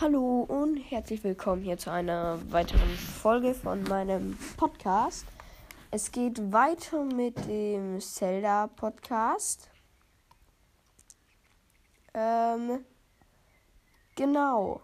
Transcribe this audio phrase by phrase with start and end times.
[0.00, 5.26] Hallo und herzlich willkommen hier zu einer weiteren Folge von meinem Podcast.
[5.90, 9.68] Es geht weiter mit dem Zelda Podcast.
[12.14, 12.82] Ähm,
[14.16, 14.80] genau.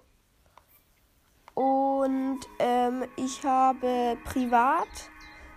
[1.54, 4.86] Und ähm, ich habe privat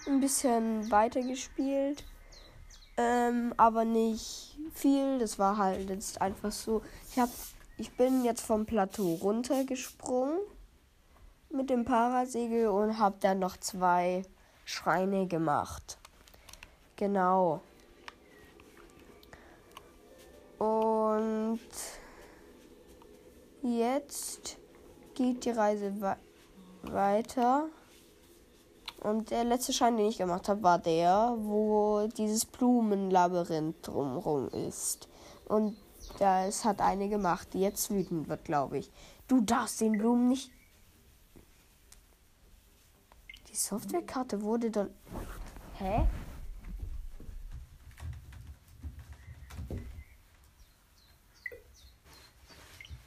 [0.07, 2.05] ein bisschen weitergespielt,
[2.95, 5.19] ähm, aber nicht viel.
[5.19, 6.81] Das war halt jetzt einfach so.
[7.11, 7.31] Ich habe
[7.79, 10.37] ich bin jetzt vom Plateau runtergesprungen
[11.49, 14.23] mit dem Parasegel und habe dann noch zwei
[14.65, 15.97] Schreine gemacht.
[16.97, 17.61] Genau.
[20.57, 21.61] Und
[23.63, 24.57] jetzt
[25.15, 26.17] geht die Reise we
[26.83, 27.69] weiter.
[29.01, 35.07] Und der letzte Schein, den ich gemacht habe, war der, wo dieses Blumenlabyrinth drumherum ist.
[35.47, 35.77] Und
[36.19, 38.91] ja, es hat eine gemacht, die jetzt wütend wird, glaube ich.
[39.27, 40.51] Du darfst den Blumen nicht.
[43.47, 44.89] Die Softwarekarte wurde dann.
[45.77, 46.07] Hä?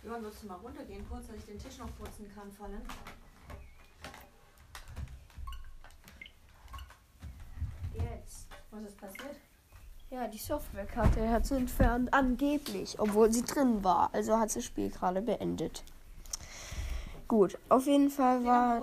[0.02, 2.82] Johann, willst du mal runtergehen, kurz, dass ich den Tisch noch putzen kann, Fallen?
[7.94, 8.48] Jetzt.
[8.70, 9.41] Was ist passiert?
[10.12, 14.10] Ja, die Softwarekarte hat sie entfernt, angeblich, obwohl sie drin war.
[14.12, 15.82] Also hat sie das Spiel gerade beendet.
[17.26, 18.82] Gut, auf jeden Fall war.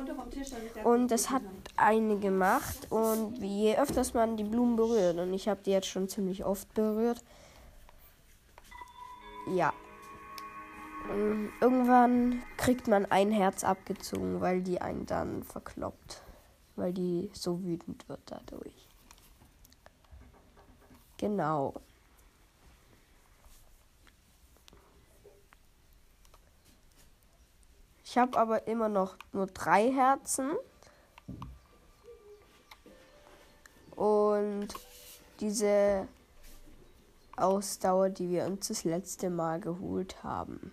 [0.83, 1.43] Und das hat
[1.77, 2.87] eine gemacht.
[2.89, 6.73] Und je öfters man die Blumen berührt, und ich habe die jetzt schon ziemlich oft
[6.73, 7.23] berührt.
[9.53, 9.71] Ja.
[11.13, 16.23] Und irgendwann kriegt man ein Herz abgezogen, weil die einen dann verkloppt.
[16.75, 18.88] Weil die so wütend wird dadurch.
[21.19, 21.73] Genau.
[28.05, 30.51] Ich habe aber immer noch nur drei Herzen.
[33.97, 34.69] Und
[35.41, 36.07] diese
[37.35, 40.71] Ausdauer, die wir uns das letzte Mal geholt haben.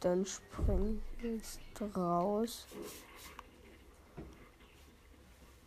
[0.00, 1.60] Dann springe ich jetzt
[1.96, 2.66] raus.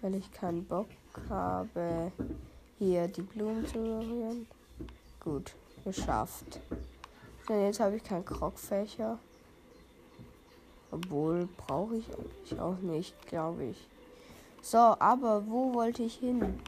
[0.01, 0.87] Weil ich keinen Bock
[1.29, 2.11] habe,
[2.79, 4.47] hier die Blumen zu berühren.
[5.19, 5.53] Gut,
[5.83, 6.59] geschafft.
[7.47, 9.19] Denn jetzt habe ich keinen Krogfächer.
[10.91, 13.87] Obwohl, brauche ich eigentlich auch nicht, glaube ich.
[14.61, 16.59] So, aber wo wollte ich hin?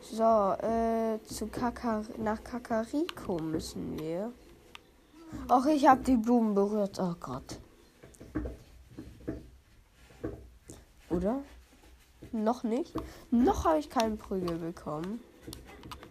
[0.00, 4.32] So, äh, zu Kakar nach Kakariko müssen wir.
[5.48, 6.98] Ach, ich habe die Blumen berührt.
[7.00, 7.58] Oh Gott.
[11.08, 11.42] Oder?
[12.32, 12.94] Noch nicht?
[13.30, 15.20] Noch habe ich keinen Prügel bekommen.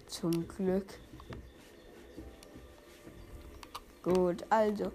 [0.07, 0.87] Zum Glück.
[4.03, 4.91] Gut, also.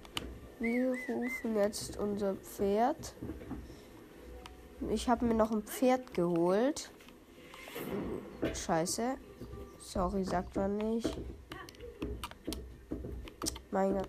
[0.61, 3.15] Wir rufen jetzt unser Pferd.
[4.91, 6.91] Ich habe mir noch ein Pferd geholt.
[8.53, 9.17] Scheiße.
[9.79, 11.17] Sorry, sagt man nicht.
[13.75, 14.09] Mein Gott.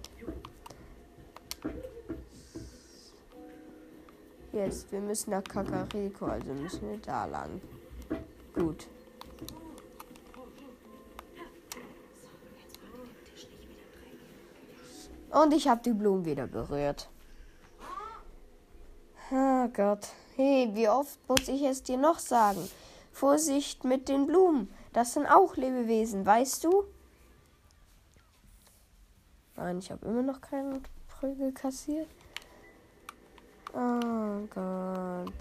[4.53, 7.59] Jetzt, wir müssen nach Kakariko, also müssen wir da lang.
[8.53, 8.85] Gut.
[15.31, 17.09] Und ich habe die Blumen wieder berührt.
[19.31, 20.09] Oh Gott.
[20.35, 22.69] Hey, wie oft muss ich es dir noch sagen?
[23.11, 24.71] Vorsicht mit den Blumen.
[24.93, 26.85] Das sind auch Lebewesen, weißt du?
[29.55, 32.09] Nein, ich habe immer noch keinen Prügel kassiert.
[33.73, 35.33] Oh Gott.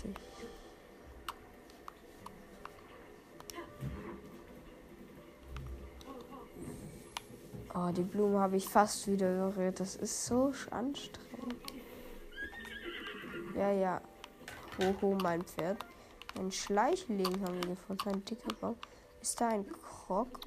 [7.76, 9.80] Oh, die Blume habe ich fast wieder berührt.
[9.80, 11.56] Das ist so anstrengend.
[13.56, 14.00] Ja, ja.
[14.78, 15.84] Hoho, mein Pferd.
[16.38, 18.08] Ein Schleichling haben wir gefunden.
[18.08, 18.76] Ein dicker Baum.
[19.20, 20.41] Ist da ein Krog?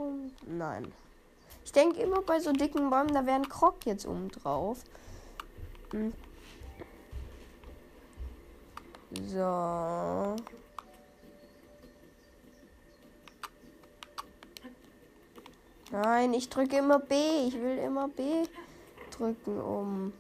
[0.46, 0.92] Nein.
[1.68, 4.86] Ich denke immer bei so dicken Bäumen, da wäre ein Krog jetzt oben drauf.
[5.92, 6.14] Hm.
[9.26, 10.36] So.
[15.92, 17.16] Nein, ich drücke immer B.
[17.50, 18.24] Ich will immer B
[19.12, 20.14] drücken, um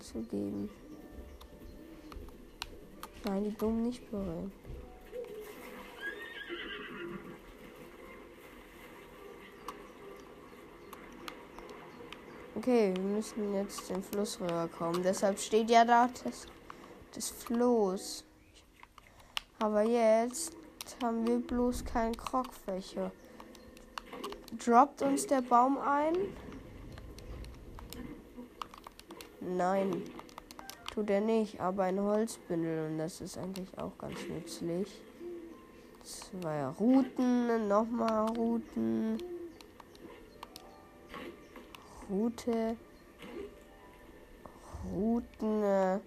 [0.00, 0.68] zu geben.
[3.24, 4.52] Nein, die Blumen nicht berühren.
[12.56, 15.02] Okay, wir müssen jetzt den Fluss rüberkommen.
[15.02, 16.46] Deshalb steht ja da das,
[17.14, 18.24] das Floß.
[19.58, 20.56] Aber jetzt
[21.02, 23.12] haben wir bloß keinen Krogfächer.
[24.64, 26.14] Droppt uns der Baum ein?
[29.40, 30.02] Nein,
[30.94, 34.88] tut er nicht, aber ein Holzbündel und das ist eigentlich auch ganz nützlich.
[36.02, 39.35] Zwei Routen, nochmal Routen.
[42.08, 42.76] Route.
[44.92, 45.62] Routen.
[45.62, 46.00] Äh,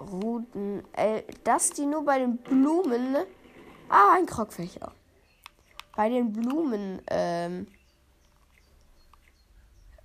[0.00, 0.82] Routen.
[0.92, 3.16] Äh, dass die nur bei den Blumen.
[3.88, 4.92] Ah, ein Krogfächer.
[5.96, 7.02] Bei den Blumen.
[7.08, 7.66] Ähm,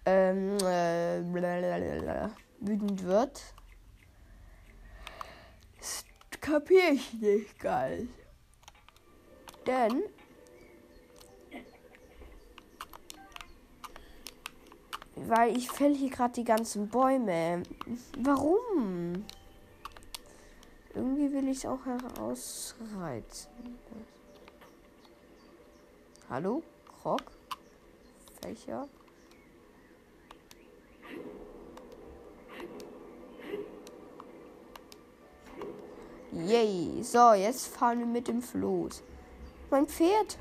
[0.06, 1.22] ähm, äh,
[2.60, 3.54] wütend wird.
[6.42, 8.08] Kapiere ich nicht geil.
[9.66, 10.04] Denn
[15.26, 17.64] weil ich fäll hier gerade die ganzen Bäume.
[18.18, 19.26] Warum?
[20.94, 23.52] Irgendwie will ich es auch herausreizen.
[26.30, 26.64] Hallo?
[27.02, 27.22] Krog?
[28.42, 28.88] Fächer?
[36.32, 37.04] Yay.
[37.04, 39.02] So, jetzt fahren wir mit dem Floß.
[39.70, 40.38] Mein Pferd.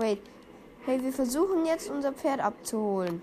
[0.00, 0.22] Wait.
[0.86, 3.20] Hey, wir versuchen jetzt unser Pferd abzuholen.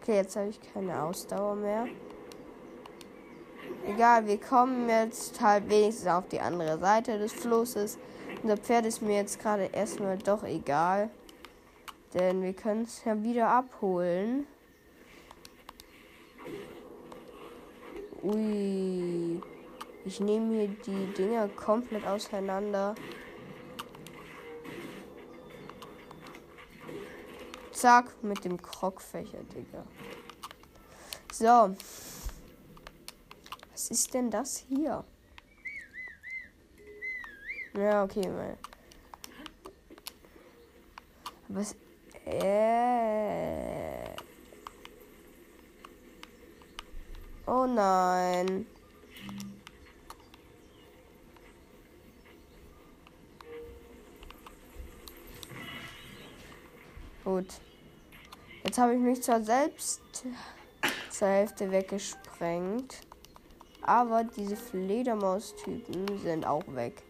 [0.00, 1.88] Okay, jetzt habe ich keine Ausdauer mehr.
[4.00, 7.98] Egal, wir kommen jetzt halt wenigstens auf die andere Seite des Flusses.
[8.42, 11.10] Unser Pferd ist mir jetzt gerade erstmal doch egal.
[12.14, 14.46] Denn wir können es ja wieder abholen.
[18.22, 19.42] Ui.
[20.06, 22.94] Ich nehme hier die Dinger komplett auseinander.
[27.70, 29.84] Zack, mit dem Krogfächer, Digga.
[31.30, 31.76] So.
[33.80, 35.02] Was ist denn das hier?
[37.74, 38.58] Ja, okay, mal.
[41.48, 41.74] Was?
[42.26, 44.04] Äh.
[47.46, 48.66] Oh nein.
[57.24, 57.46] Gut.
[58.62, 60.02] Jetzt habe ich mich zwar selbst
[61.08, 63.09] zur Hälfte weggesprengt,
[63.90, 67.02] aber diese Fledermaus-Typen sind auch weg.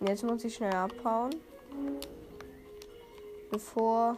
[0.00, 1.36] Und jetzt muss ich schnell abhauen,
[3.48, 4.16] bevor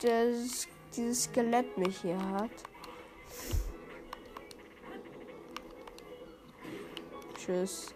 [0.00, 2.50] das, dieses Skelett mich hier hat.
[7.36, 7.94] Tschüss.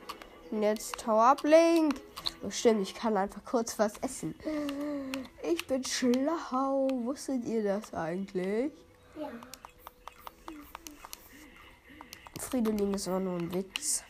[0.50, 1.94] Und jetzt Tower ab, Link.
[2.42, 4.34] Oh, stimmt, ich kann einfach kurz was essen.
[5.42, 6.88] Ich bin schlau.
[7.04, 8.70] Wusstet ihr das eigentlich?
[9.18, 9.30] Ja.
[12.46, 14.04] Fridolin ist auch nur ein Witz.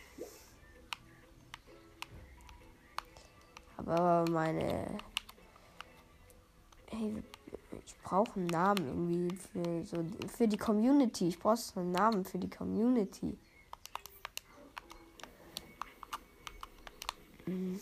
[3.78, 4.98] Aber meine.
[6.90, 7.22] Hey,
[7.86, 10.04] ich brauche einen Namen irgendwie für so
[10.36, 11.28] für die Community.
[11.28, 13.38] Ich brauche einen Namen für die Community.
[17.46, 17.80] Mhm.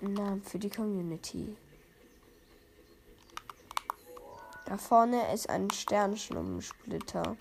[0.00, 1.54] Namen für die Community.
[4.64, 7.36] Da vorne ist ein Sternschnummensplitter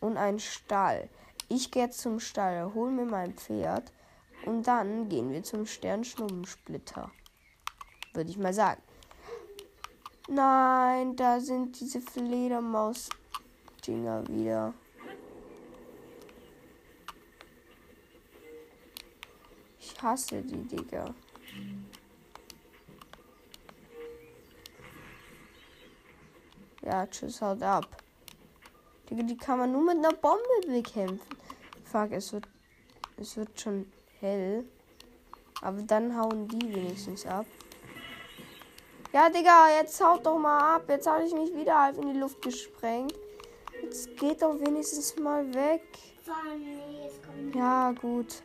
[0.00, 1.08] und ein Stall.
[1.48, 3.92] Ich gehe zum Stall, hol mir mein Pferd
[4.44, 7.10] und dann gehen wir zum Sternschnummensplitter.
[8.12, 8.82] Würde ich mal sagen.
[10.28, 14.74] Nein, da sind diese Fledermaus-Dinger wieder.
[19.80, 21.14] Ich hasse die, Digga.
[26.82, 27.86] Ja, tschüss, haut ab.
[29.10, 31.20] Die kann man nur mit einer Bombe bekämpfen.
[31.84, 32.46] Fuck, es wird,
[33.16, 34.64] es wird schon hell.
[35.62, 37.46] Aber dann hauen die wenigstens ab.
[39.12, 40.84] Ja, Digga, jetzt haut doch mal ab.
[40.88, 43.14] Jetzt habe ich mich wieder halb in die Luft gesprengt.
[43.82, 45.82] Jetzt geht doch wenigstens mal weg.
[47.54, 48.42] Ja, gut.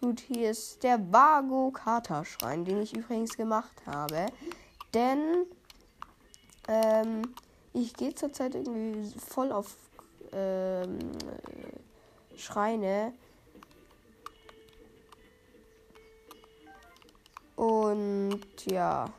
[0.00, 4.26] Gut, hier ist der Vago Kata Schrein, den ich übrigens gemacht habe.
[4.94, 5.46] Denn
[6.68, 7.34] ähm,
[7.76, 9.76] ich gehe zurzeit irgendwie voll auf
[10.32, 10.98] ähm,
[12.34, 13.12] Schreine.
[17.54, 19.12] Und ja.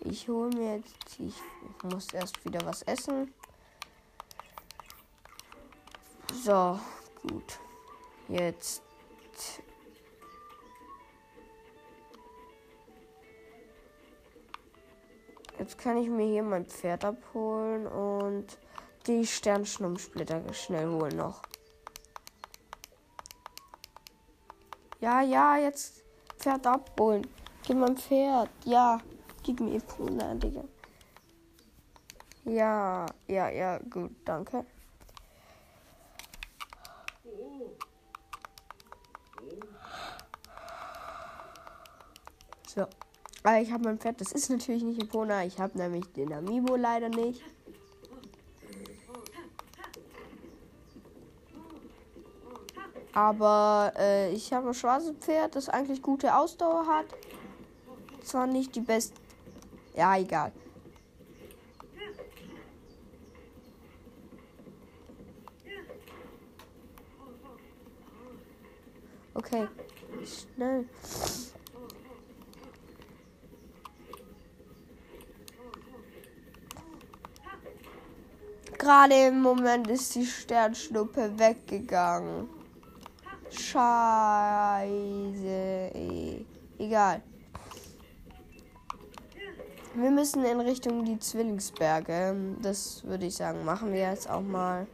[0.00, 1.20] Ich hole mir jetzt.
[1.20, 1.34] Ich
[1.82, 3.32] muss erst wieder was essen.
[6.42, 6.80] So,
[7.22, 7.58] gut.
[8.28, 8.82] Jetzt.
[15.62, 18.58] Jetzt kann ich mir hier mein Pferd abholen und
[19.06, 21.40] die Sternschnummsplitter schnell holen noch.
[24.98, 26.02] Ja, ja, jetzt
[26.36, 27.28] Pferd abholen.
[27.64, 28.50] Gib mein Pferd.
[28.64, 28.98] Ja,
[29.44, 30.64] gib mir Puna, Digga.
[32.44, 34.66] Ja, ja, ja, gut, danke.
[42.66, 42.88] So.
[43.42, 44.20] Aber ich habe mein Pferd.
[44.20, 45.44] Das ist natürlich nicht Epona.
[45.44, 47.42] Ich habe nämlich den Amiibo leider nicht.
[53.14, 57.06] Aber äh, ich habe ein schwarzes Pferd, das eigentlich gute Ausdauer hat.
[58.22, 59.20] Zwar nicht die beste.
[59.94, 60.52] Ja, egal.
[69.34, 69.68] Okay.
[70.24, 70.88] Schnell.
[78.82, 82.48] Gerade im Moment ist die Sternschnuppe weggegangen.
[83.48, 84.90] Scheiße.
[86.80, 87.22] Egal.
[89.94, 92.56] Wir müssen in Richtung die Zwillingsberge.
[92.60, 94.88] Das würde ich sagen, machen wir jetzt auch mal.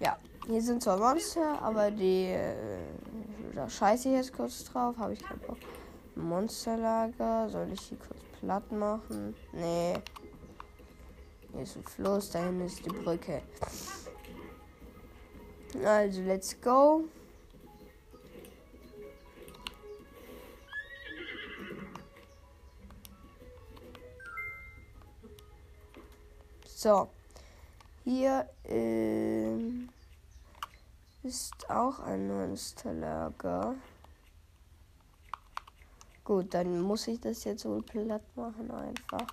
[0.00, 2.32] Ja, hier sind zwar Monster, aber die.
[2.32, 3.05] Äh,
[3.56, 4.96] da scheiße ich jetzt kurz drauf.
[4.98, 5.56] Habe ich keinen Bock.
[6.14, 7.48] Monsterlager.
[7.48, 9.34] Soll ich hier kurz platt machen?
[9.52, 9.94] Nee.
[11.52, 13.42] Hier ist ein Fluss, dahin ist die Brücke.
[15.82, 17.04] Also, let's go.
[26.66, 27.08] So.
[28.04, 29.65] Hier ähm,
[31.26, 33.74] ist auch ein Monsterlager.
[36.22, 39.26] Gut, dann muss ich das jetzt wohl platt machen einfach.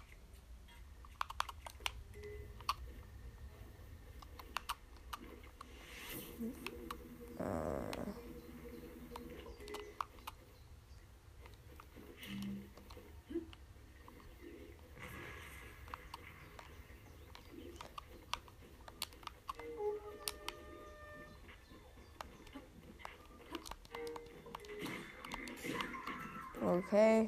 [26.93, 27.25] Okay.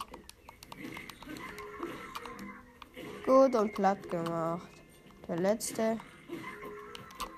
[3.25, 4.69] Gut und platt gemacht.
[5.27, 5.99] Der letzte.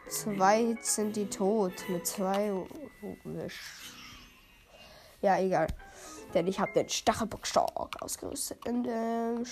[0.09, 1.87] Zwei sind die tot.
[1.87, 2.51] Mit zwei.
[5.21, 5.67] Ja, egal.
[6.33, 8.65] Denn ich habe den Stachelbock stark ausgerüstet.
[8.65, 9.45] In dem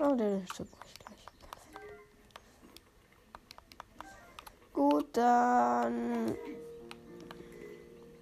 [0.00, 0.81] Oh, der ist super.
[4.72, 6.36] Gut, dann.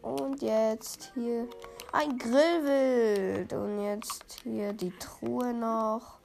[0.03, 1.49] Und jetzt hier
[1.93, 3.53] ein Grillwild.
[3.53, 6.19] Und jetzt hier die Truhe noch.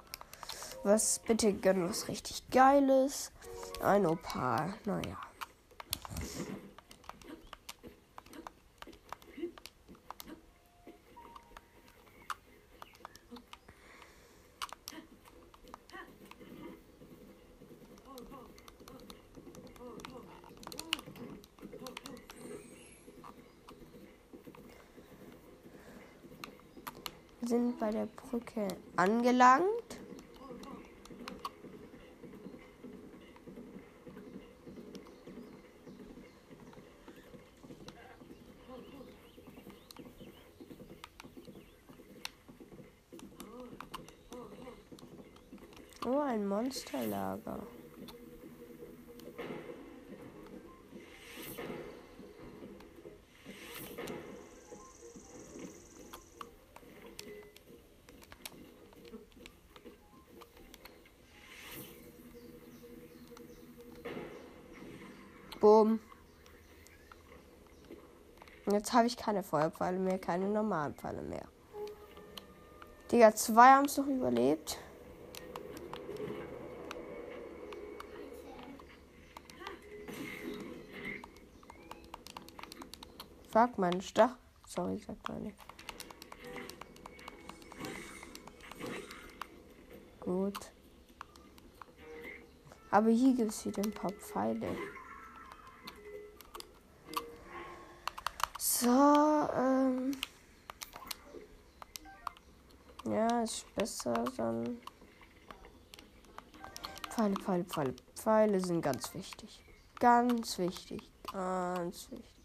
[0.84, 3.32] Was bitte gönn was richtig Geiles.
[3.82, 4.74] Ein Opal.
[4.86, 5.18] Naja.
[27.48, 30.00] sind bei der Brücke angelangt.
[46.08, 47.60] Oh, ein Monsterlager.
[65.66, 66.00] Boom.
[68.86, 71.48] Jetzt habe ich keine Feuerpfeile mehr, keine normalen Pfeile mehr.
[73.12, 74.78] Digga, zwei haben es noch überlebt.
[83.50, 84.38] Fuck, mein Stach
[84.68, 85.52] Sorry, sagt meine.
[90.20, 90.72] Gut.
[92.92, 94.68] Aber hier gibt es wieder ein paar Pfeile.
[98.86, 100.12] So, ähm.
[103.06, 104.78] Ja, ist besser dann.
[107.10, 107.96] Pfeile, Pfeile, Pfeile.
[108.16, 109.60] Pfeile sind ganz wichtig.
[110.00, 111.02] Ganz wichtig.
[111.34, 112.36] Ganz wichtig.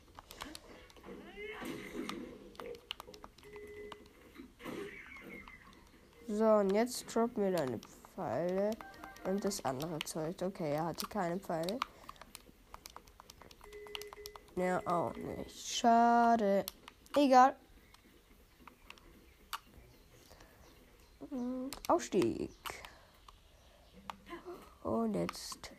[6.26, 7.78] So, und jetzt drop mir deine
[8.14, 8.70] Pfeile
[9.24, 10.36] und das andere Zeug.
[10.40, 11.78] Okay, er hatte keine Pfeile.
[14.60, 15.58] Ja, auch nicht.
[15.58, 16.66] Schade.
[17.16, 17.56] Egal.
[21.30, 22.50] Und Aufstieg.
[24.82, 25.72] Und jetzt.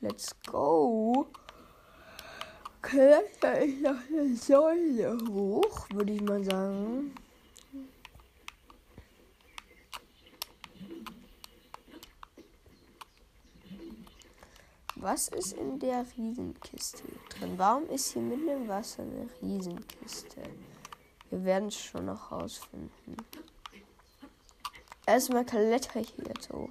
[0.00, 1.26] Let's go.
[2.80, 7.12] Kletter ich nach der Säule hoch, würde ich mal sagen.
[15.04, 17.58] Was ist in der Riesenkiste drin?
[17.58, 20.40] Warum ist hier mitten im Wasser eine Riesenkiste?
[21.28, 23.16] Wir werden es schon noch rausfinden.
[25.06, 26.70] Erstmal kletter ich jetzt hoch.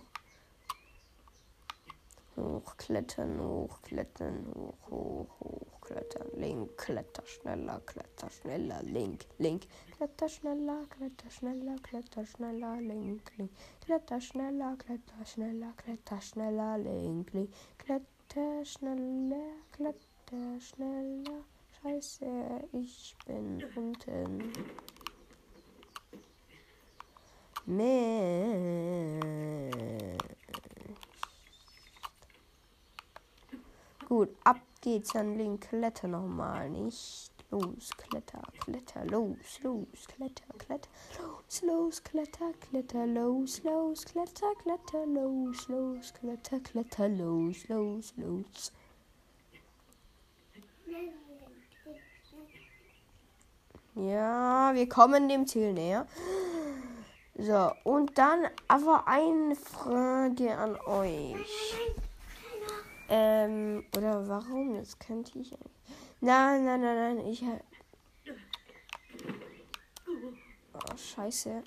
[2.36, 6.28] Hochklettern, hochklettern, hoch, hoch, hochklettern.
[6.34, 9.68] Link, kletter schneller, kletter schneller, link, link.
[9.96, 13.52] Kletter schneller, kletter schneller, kletter schneller, link, link.
[13.82, 17.54] Kletter schneller, kletter schneller, kletter schneller, link, link.
[17.78, 18.13] Kletter
[18.64, 21.44] schneller, kletter schneller.
[21.82, 22.26] Scheiße,
[22.72, 24.54] ich bin unten.
[27.66, 29.24] Mist.
[34.08, 35.62] Gut, ab geht's dann Link.
[35.62, 36.70] Kletter nochmal.
[36.70, 40.90] Nicht los, kletter, kletter, los, los, kletter, kletter,
[41.22, 48.72] los, los, kletter, kletter, los, los, kletter, kletter, los, los, kletter, kletter, los, los, los.
[53.96, 56.08] Ja, wir kommen dem Ziel näher.
[57.36, 61.76] So, und dann aber eine Frage an euch.
[63.10, 64.74] Ähm, oder warum?
[64.74, 65.52] Das könnte ich.
[66.24, 67.44] Nein, nein, nein, nein, ich.
[70.74, 71.62] Oh, scheiße.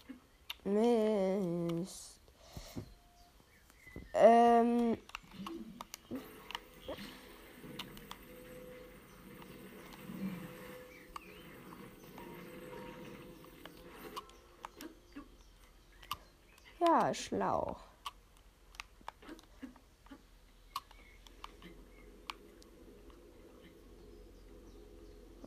[0.65, 2.23] Mist.
[4.15, 4.97] Ähm.
[16.81, 17.77] Ja, schlau.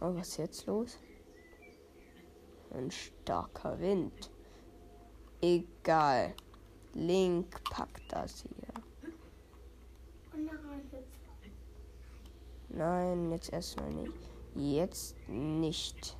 [0.01, 0.97] Oh, was ist jetzt los?
[2.71, 4.31] Ein starker Wind.
[5.41, 6.33] Egal.
[6.93, 8.73] Link packt das hier.
[12.69, 14.13] Nein, jetzt erstmal nicht.
[14.55, 16.15] Jetzt nicht.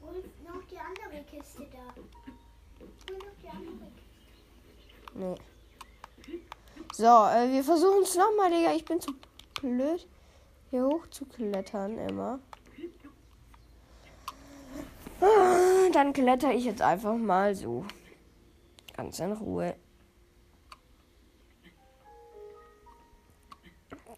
[0.00, 1.94] Und noch die andere Kiste da.
[2.80, 5.18] Und noch die andere Kiste.
[5.18, 5.53] Nee.
[6.96, 8.72] So, äh, wir versuchen es nochmal, Digga.
[8.72, 9.12] Ich bin zu
[9.60, 10.06] blöd,
[10.70, 12.38] hier hoch zu klettern immer.
[15.20, 17.84] Ah, Dann kletter ich jetzt einfach mal so.
[18.96, 19.74] Ganz in Ruhe.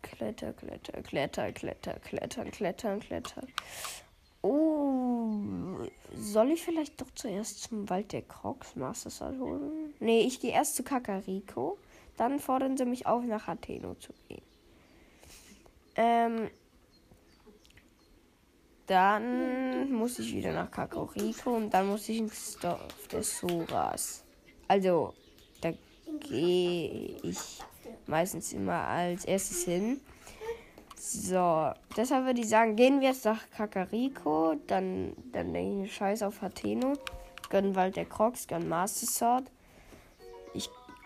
[0.03, 3.47] Kletter, kletter, kletter, kletter, klettern, klettern, klettern.
[4.43, 5.33] Oh,
[6.15, 9.95] soll ich vielleicht doch zuerst zum Wald der Crocs Master Sword holen?
[9.99, 11.79] Nee, ich gehe erst zu Kakariko.
[12.17, 14.43] Dann fordern sie mich auf, nach Atheno zu gehen.
[15.97, 16.51] Ähm,
[18.87, 24.25] dann muss ich wieder nach Kakariko und dann muss ich ins Dorf des Soras.
[24.69, 25.15] Also,
[25.61, 25.73] da
[26.21, 27.39] gehe ich
[28.07, 30.01] meistens immer als erstes hin.
[30.97, 36.23] So, deshalb würde ich sagen, gehen wir jetzt nach Kakariko, dann, dann denke ich Scheiß
[36.23, 36.95] auf Atheno,
[37.51, 39.51] gönnen Wald der Crocs, gönnen Master Sword.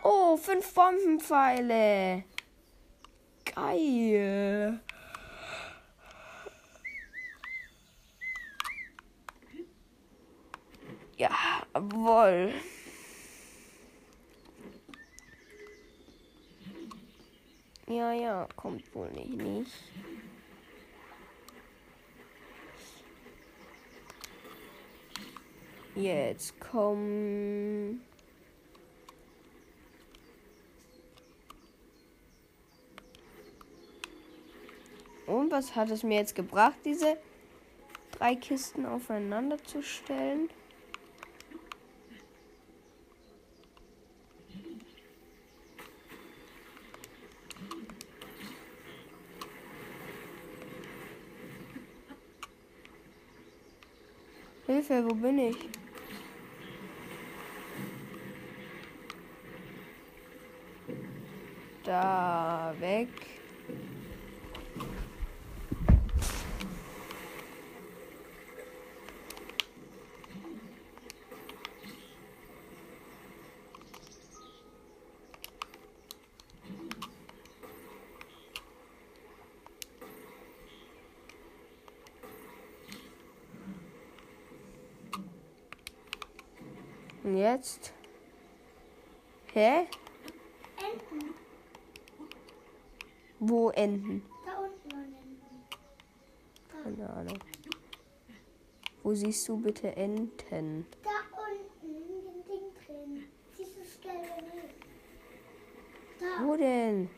[0.02, 2.24] Oh, fünf Bombenpfeile.
[3.44, 4.80] Geil.
[11.16, 11.30] Ja,
[11.74, 12.54] jawohl.
[17.86, 19.72] Ja, ja, kommt wohl nicht, nicht.
[25.96, 28.00] Jetzt komm.
[35.30, 37.16] Und was hat es mir jetzt gebracht, diese
[38.18, 40.50] drei Kisten aufeinander zu stellen?
[54.66, 55.56] Hilfe, wo bin ich?
[61.84, 63.29] Da weg.
[87.30, 87.92] Und jetzt?
[89.52, 89.86] Hä?
[90.76, 91.34] Enten.
[93.38, 94.24] Wo enden?
[94.44, 95.62] Da unten waren Enten.
[96.82, 97.38] Keine Ahnung.
[99.04, 100.86] Wo siehst du bitte Enten?
[101.04, 103.24] Da unten in dem Ding drin.
[103.56, 104.74] Dieses gelbe Ding.
[106.18, 107.08] Da, Wo denn?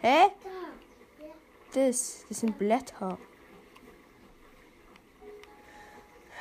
[0.00, 0.28] Hä?
[0.42, 1.26] da.
[1.26, 1.34] Ja.
[1.74, 3.18] Das, das sind Blätter.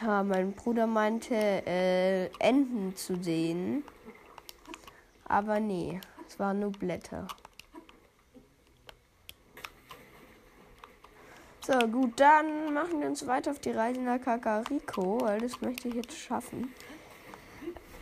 [0.09, 3.83] Ja, mein Bruder meinte, äh, Enten zu sehen.
[5.25, 7.27] Aber nee, es waren nur Blätter.
[11.61, 15.89] So, gut, dann machen wir uns weiter auf die Reise nach Kakariko, weil das möchte
[15.89, 16.73] ich jetzt schaffen.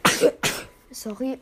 [0.92, 1.38] Sorry.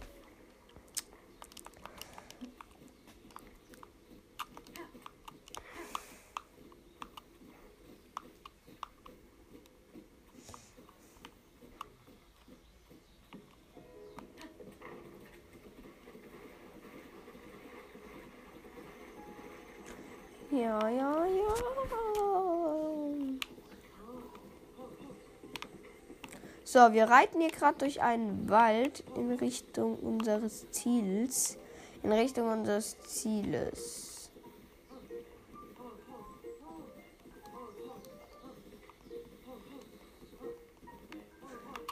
[26.75, 31.57] So, wir reiten hier gerade durch einen Wald in Richtung unseres Ziels.
[32.03, 34.29] In Richtung unseres Zieles.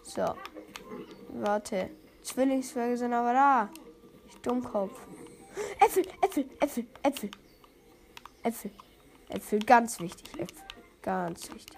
[0.04, 0.36] So.
[1.30, 1.90] Warte.
[2.22, 3.70] Zwillingswerke sind aber da.
[4.28, 5.00] Ich Dummkopf.
[5.80, 7.32] Äpfel, Äpfel, Äpfel, Äpfel.
[8.44, 8.72] Äpfel.
[9.30, 10.28] Äpfel, ganz wichtig.
[10.38, 10.66] Äpfel.
[11.02, 11.78] Ganz wichtig.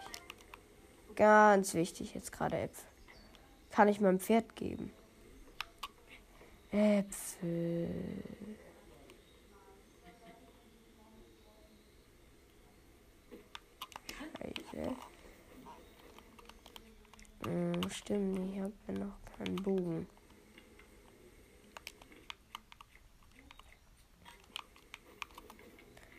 [1.15, 2.94] Ganz wichtig jetzt gerade Äpfel.
[3.75, 4.93] Kann ich meinem Pferd geben.
[6.71, 7.89] Äpfel.
[14.07, 14.95] Scheiße.
[17.43, 20.07] Hm, stimmt, ich habe ja noch keinen Bogen.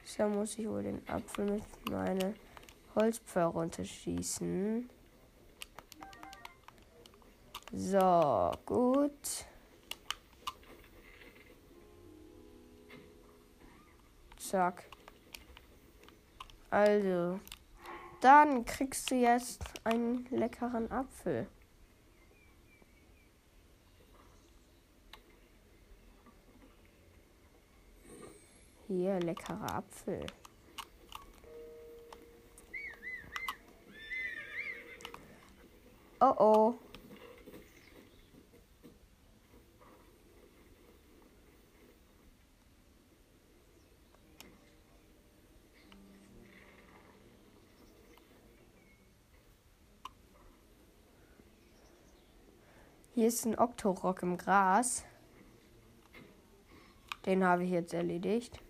[0.04, 2.34] So muss ich wohl den Apfel mit meiner
[2.94, 4.90] Holzpfeil runterschießen.
[7.72, 9.46] So, gut.
[14.38, 14.84] Zack.
[16.70, 17.40] Also,
[18.20, 21.48] dann kriegst du jetzt einen leckeren Apfel.
[28.86, 30.26] Hier, leckerer Apfel.
[36.20, 36.85] Oh oh.
[53.16, 55.02] Hier ist ein Oktorock im Gras.
[57.24, 58.60] Den habe ich jetzt erledigt.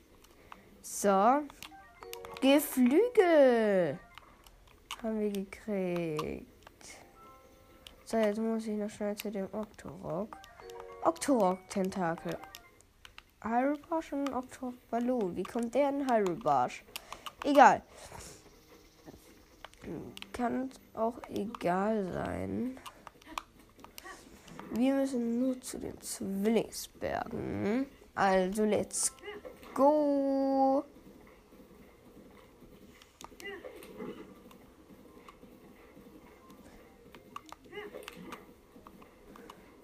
[0.82, 1.42] So.
[2.40, 3.98] Geflügel.
[5.02, 6.46] Haben wir gekriegt.
[8.04, 10.36] So, jetzt muss ich noch schnell zu dem Octorok.
[11.02, 12.38] Octorok-Tentakel.
[13.42, 15.34] Hyrule-Barsch und Octorok-Ballon.
[15.34, 16.84] Wie kommt der in Hyrule-Barsch?
[17.42, 17.82] Egal.
[20.32, 22.78] Kann auch egal sein.
[24.72, 27.86] Wir müssen nur zu den Zwillingsbergen.
[28.14, 29.12] Also, let's
[29.74, 30.84] go.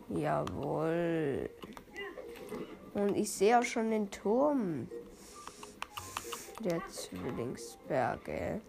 [0.08, 1.48] Jawohl.
[2.94, 4.88] Und ich sehe auch schon den Turm
[6.60, 8.60] der Zwillingsberge.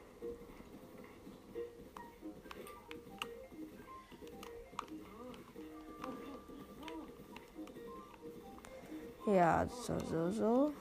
[9.26, 10.74] Ja, so, so, so.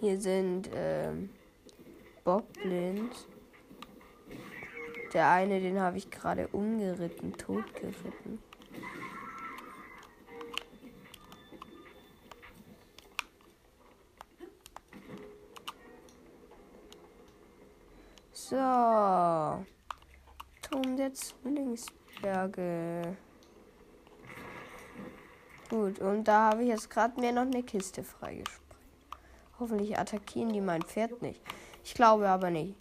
[0.00, 1.28] Hier sind ähm,
[2.24, 3.26] Bobblins.
[5.12, 8.38] Der eine, den habe ich gerade umgeritten, totgeritten.
[18.50, 19.64] So.
[20.60, 23.16] Turm der Zwillingsberge.
[25.68, 28.60] Gut, und da habe ich jetzt gerade mir noch eine Kiste freigesprochen.
[29.60, 31.40] Hoffentlich attackieren die mein Pferd nicht.
[31.84, 32.74] Ich glaube aber nicht.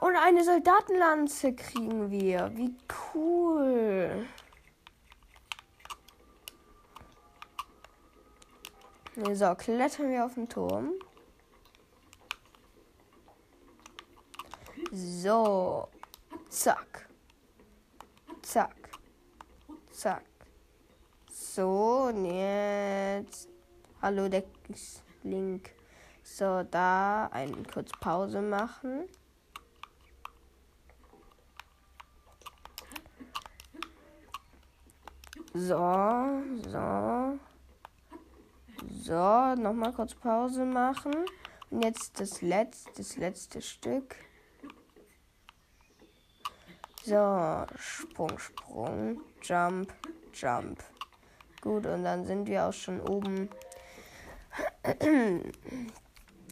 [0.00, 2.50] Und eine Soldatenlanze kriegen wir.
[2.56, 2.74] Wie
[3.14, 4.26] cool.
[9.32, 10.94] So, klettern wir auf den Turm.
[14.92, 15.88] So.
[16.48, 17.08] Zack.
[18.42, 18.90] Zack.
[19.92, 20.24] Zack.
[21.32, 23.48] So, und jetzt.
[24.02, 24.42] Hallo, der
[25.22, 25.70] Link.
[26.24, 29.08] So, da einen kurz Pause machen.
[35.54, 37.38] So, so.
[39.02, 41.14] So, nochmal kurz Pause machen.
[41.70, 44.16] Und jetzt das letzte, das letzte Stück.
[47.02, 49.92] So, Sprung, Sprung, Jump,
[50.34, 50.82] Jump.
[51.62, 53.48] Gut, und dann sind wir auch schon oben.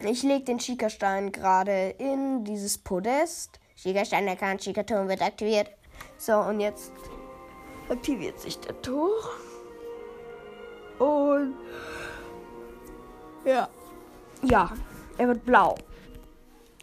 [0.01, 3.59] Ich lege den Schikastein gerade in dieses Podest.
[3.75, 5.69] Schikastein erkannt, Schikaturm wird aktiviert.
[6.17, 6.91] So, und jetzt
[7.89, 9.11] aktiviert sich der Tor.
[10.97, 11.55] Und
[13.45, 13.69] ja.
[14.41, 14.71] Ja,
[15.17, 15.75] er wird blau.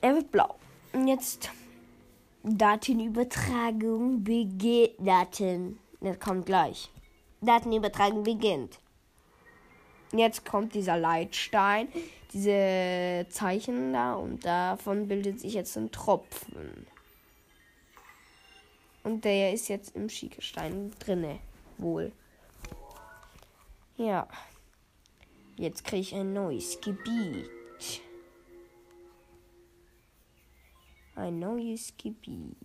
[0.02, 0.54] Er wird blau.
[0.92, 1.50] Und jetzt
[2.48, 4.92] Datenübertragung beginnt.
[4.98, 5.80] Daten.
[6.00, 6.88] Das kommt gleich.
[7.40, 8.78] Datenübertragung beginnt.
[10.12, 11.88] Jetzt kommt dieser Leitstein,
[12.32, 16.86] diese Zeichen da und davon bildet sich jetzt ein Tropfen.
[19.02, 21.40] Und der ist jetzt im Schiekestein drinne.
[21.78, 22.12] Wohl.
[23.96, 24.28] Ja.
[25.56, 27.55] Jetzt kriege ich ein neues Gebiet.
[31.16, 32.56] Ein neues Gebiet.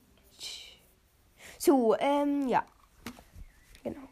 [1.57, 2.65] So, ähm, ja.
[3.81, 4.09] Genau.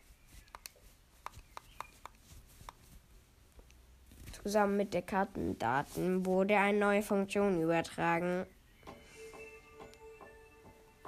[4.32, 8.46] Zusammen mit der Kartendaten wurde eine neue Funktion übertragen.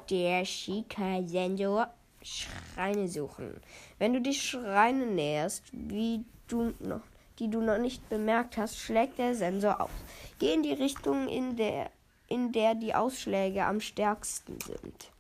[0.10, 1.88] Der Shika-Sensor
[2.22, 3.62] Schreine suchen.
[3.98, 7.02] Wenn du die Schreine näherst, wie du noch,
[7.40, 9.90] die du noch nicht bemerkt hast, schlägt der Sensor aus.
[10.38, 11.92] Geh in die Richtung, in der
[12.32, 15.12] in der die Ausschläge am stärksten sind.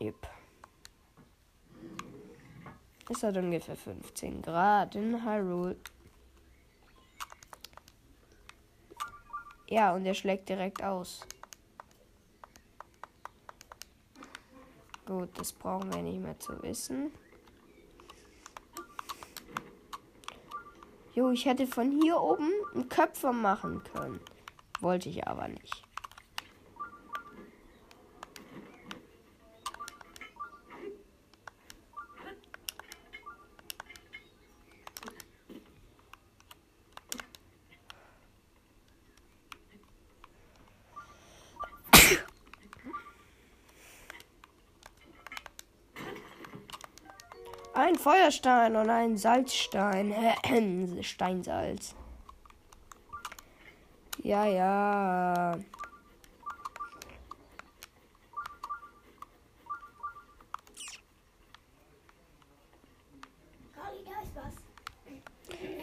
[0.00, 0.28] Yep.
[3.08, 5.76] Es hat ungefähr 15 Grad in Hyrule.
[9.68, 11.20] Ja, und er schlägt direkt aus.
[15.06, 17.12] Gut, das brauchen wir nicht mehr zu wissen.
[21.14, 24.20] Jo, ich hätte von hier oben einen Köpfer machen können.
[24.80, 25.82] Wollte ich aber nicht.
[47.72, 50.14] Ein Feuerstein und ein Salzstein.
[51.02, 51.94] Steinsalz.
[54.22, 55.58] Ja, ja.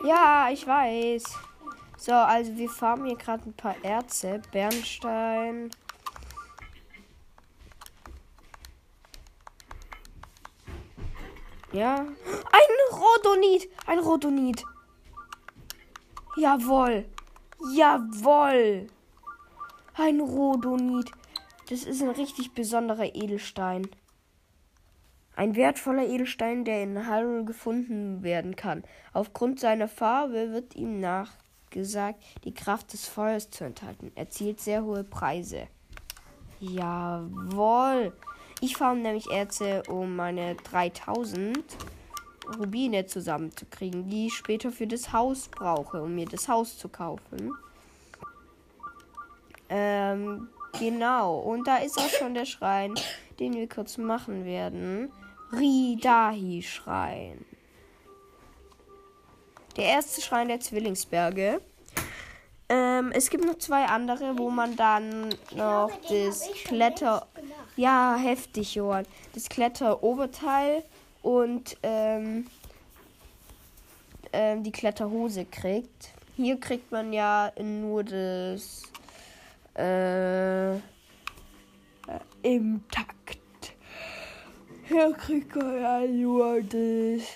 [0.04, 1.24] Ja, ich weiß.
[1.98, 4.42] So, also wir farmen hier gerade ein paar Erze.
[4.52, 5.72] Bernstein.
[11.74, 11.96] Ja.
[11.96, 13.70] Ein Rodonit.
[13.86, 14.64] Ein Rodonit.
[16.38, 17.06] Jawohl.
[17.60, 18.88] Jawoll.
[19.96, 21.12] Ein Rodonit.
[21.70, 23.90] Das ist ein richtig besonderer Edelstein.
[25.36, 28.84] Ein wertvoller Edelstein, der in Hyrule gefunden werden kann.
[29.14, 34.12] Aufgrund seiner Farbe wird ihm nachgesagt, die Kraft des Feuers zu enthalten.
[34.16, 35.68] Er zielt sehr hohe Preise.
[36.60, 38.14] Jawohl.
[38.62, 41.64] Ich farm nämlich Erze, um meine 3000
[42.60, 47.54] Rubine zusammenzukriegen, die ich später für das Haus brauche, um mir das Haus zu kaufen.
[49.70, 50.48] Ähm,
[50.80, 51.40] genau.
[51.40, 52.96] Und da ist auch schon der Schrein,
[53.40, 55.12] den wir kurz machen werden.
[55.52, 57.46] Ridahi-Schrein.
[59.76, 61.62] Der erste Schrein der Zwillingsberge.
[62.70, 67.28] Ähm, es gibt noch zwei andere, wo man dann noch glaube, das Kletter.
[67.78, 69.06] Ja, heftig, Johann.
[69.34, 70.84] Das Kletteroberteil
[71.28, 72.48] und ähm,
[74.32, 76.14] ähm, die Kletterhose kriegt.
[76.38, 78.84] Hier kriegt man ja nur das
[79.76, 80.76] äh,
[82.44, 83.76] im Takt.
[84.88, 87.28] Hier kriegt man ja nur das.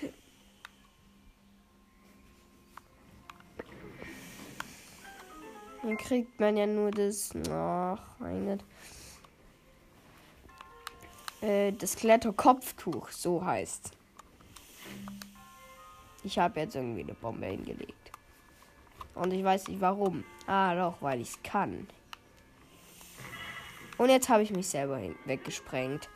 [5.81, 7.31] Hier kriegt man ja nur das.
[7.51, 8.63] Ach, mein Gott.
[11.41, 13.91] Äh, das Kletterkopftuch, so heißt.
[16.23, 18.11] Ich habe jetzt irgendwie eine Bombe hingelegt.
[19.15, 20.23] Und ich weiß nicht warum.
[20.45, 21.87] Ah, doch, weil ich es kann.
[23.97, 26.09] Und jetzt habe ich mich selber weggesprengt.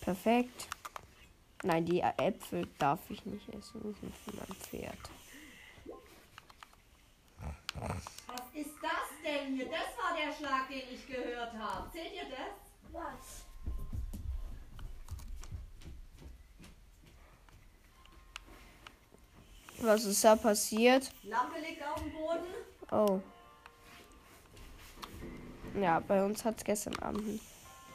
[0.00, 0.68] Perfekt.
[1.64, 3.80] Nein, die Äpfel darf ich nicht essen.
[3.82, 4.98] Die sind für mein Pferd.
[8.26, 9.64] Was ist das denn hier?
[9.70, 11.90] Das war der Schlag, den ich gehört habe.
[11.90, 12.92] Seht ihr das?
[12.92, 13.46] Was?
[19.80, 21.10] Was ist da passiert?
[21.22, 22.54] Lampe liegt auf dem Boden.
[22.90, 23.20] Oh.
[25.80, 27.40] Ja, bei uns hat es gestern Abend einen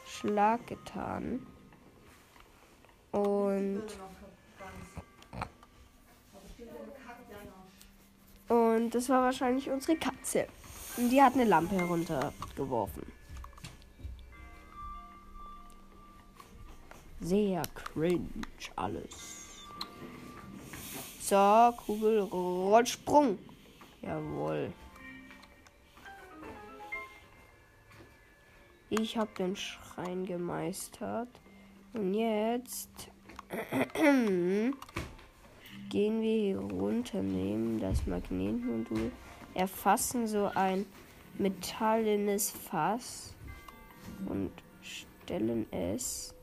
[0.06, 1.46] Schlag getan.
[3.12, 3.82] Und,
[8.48, 10.46] und das war wahrscheinlich unsere Katze.
[10.96, 13.02] Und die hat eine Lampe heruntergeworfen.
[17.20, 18.28] Sehr cringe
[18.76, 19.40] alles.
[21.20, 23.38] So, Kugel, Rollsprung.
[24.02, 24.72] Jawohl.
[28.88, 31.28] Ich habe den Schrein gemeistert.
[31.92, 33.10] Und jetzt
[35.88, 39.10] gehen wir hier runter, nehmen das Magnetmodul,
[39.54, 40.86] erfassen so ein
[41.38, 43.34] metallenes Fass
[44.28, 46.34] und stellen es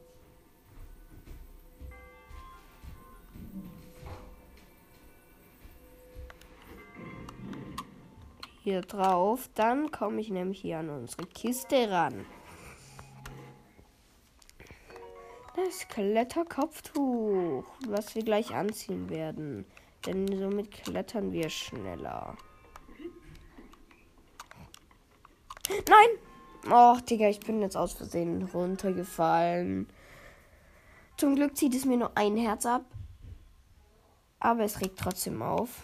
[8.63, 9.49] hier drauf.
[9.55, 12.25] Dann komme ich nämlich hier an unsere Kiste ran.
[15.89, 19.65] Kletterkopftuch, was wir gleich anziehen werden.
[20.06, 22.38] Denn somit klettern wir schneller.
[25.69, 26.71] Nein!
[26.71, 29.88] Och, Digga, ich bin jetzt aus Versehen runtergefallen.
[31.17, 32.86] Zum Glück zieht es mir nur ein Herz ab.
[34.39, 35.84] Aber es regt trotzdem auf.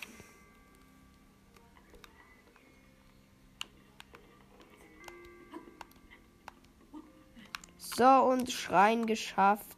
[7.77, 9.72] So, und Schrein geschafft.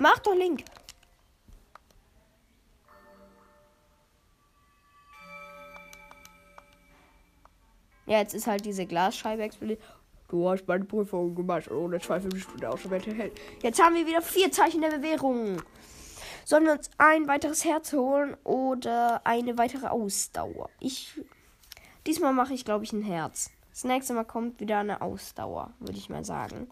[0.00, 0.64] Mach doch Link.
[8.06, 9.80] Ja, jetzt ist halt diese Glasscheibe explodiert.
[10.28, 11.70] Du hast meine Prüfung gemacht.
[11.70, 13.32] Ohne Zweifel bist du der auserwählte Held.
[13.62, 15.62] Jetzt haben wir wieder vier Zeichen der Bewährung.
[16.44, 20.70] Sollen wir uns ein weiteres Herz holen oder eine weitere Ausdauer?
[20.78, 21.20] Ich.
[22.06, 23.50] Diesmal mache ich, glaube ich, ein Herz.
[23.70, 26.70] Das nächste Mal kommt wieder eine Ausdauer, würde ich mal sagen.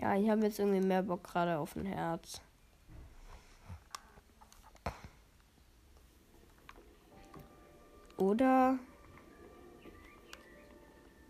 [0.00, 2.40] Ja, ich habe jetzt irgendwie mehr Bock gerade auf ein Herz.
[8.16, 8.78] Oder.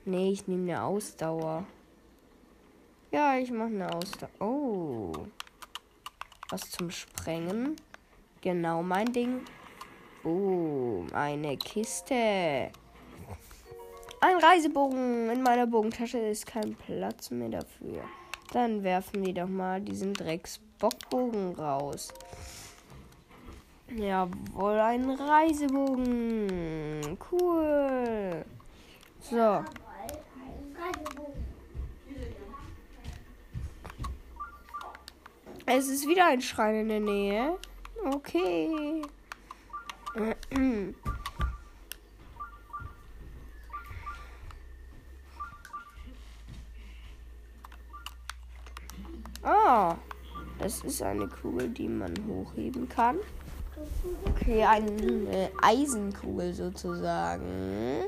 [0.05, 1.67] Nee, ich nehme eine Ausdauer.
[3.11, 4.31] Ja, ich mache eine Ausdauer.
[4.39, 5.13] Oh.
[6.51, 7.75] Was zum Sprengen.
[8.41, 9.41] Genau mein Ding.
[10.23, 12.15] Oh, eine Kiste.
[14.21, 15.31] Ein Reisebogen.
[15.31, 18.05] In meiner Bogentasche ist kein Platz mehr dafür.
[18.53, 22.13] Dann werfen wir doch mal diesen Drecksbockbogen raus.
[23.95, 26.59] Jawohl, ein Reisebogen.
[27.31, 28.45] Cool.
[29.21, 29.65] So.
[35.67, 37.57] Es ist wieder ein Schrein in der Nähe.
[38.05, 39.03] Okay.
[49.43, 49.97] Ah,
[50.59, 53.17] das ist eine Kugel, die man hochheben kann.
[54.29, 58.05] Okay, eine Eisenkugel sozusagen.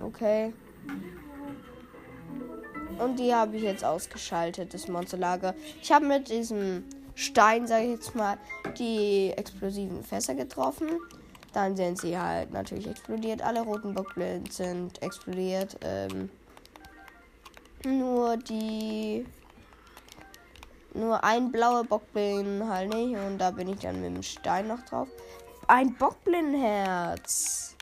[0.00, 0.52] Okay.
[2.98, 5.54] Und die habe ich jetzt ausgeschaltet, das Monsterlager.
[5.82, 8.38] Ich habe mit diesem Stein, sage ich jetzt mal,
[8.78, 10.88] die explosiven Fässer getroffen.
[11.52, 13.40] Dann sind sie halt natürlich explodiert.
[13.42, 15.76] Alle roten Bockblenden sind explodiert.
[15.82, 16.28] Ähm,
[17.84, 19.24] nur die.
[20.94, 23.16] Nur ein blauer Bockblind halt nicht.
[23.16, 25.08] Und da bin ich dann mit dem Stein noch drauf.
[25.68, 27.76] Ein Bockblindenherz.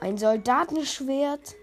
[0.00, 1.56] Ein Soldatenschwert.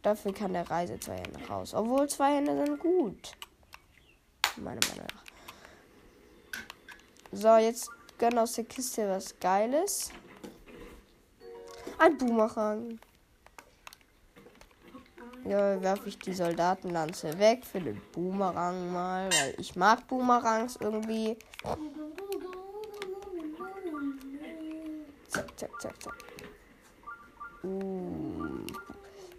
[0.00, 1.74] Dafür kann der Reise zwei Hände raus.
[1.74, 3.32] Obwohl zwei Hände sind gut.
[4.56, 5.22] Meiner Meinung nach.
[7.32, 10.10] So, jetzt gönn aus der Kiste was Geiles.
[11.98, 12.98] Ein Boomerang.
[15.44, 21.36] Ja, werfe ich die Soldatenlanze weg für den Boomerang mal, weil ich mag Boomerangs irgendwie.
[25.28, 26.14] Zack, zack, zack, zack.
[27.64, 28.41] Uh.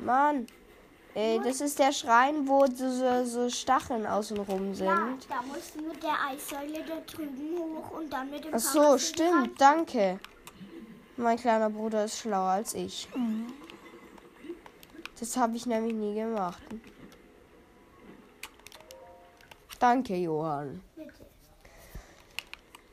[0.00, 0.46] Mann.
[1.14, 5.26] Ey, das ist der Schrein, wo so, so, so Stacheln außenrum Ja, sind.
[5.28, 8.96] da musst du mit der Eissäule da drüben hoch und dann mit dem Ach so,
[8.98, 10.20] stimmt, danke.
[11.16, 13.08] Mein kleiner Bruder ist schlauer als ich.
[15.18, 16.62] Das habe ich nämlich nie gemacht.
[19.80, 20.82] Danke, Johann.
[20.94, 21.26] Bitte.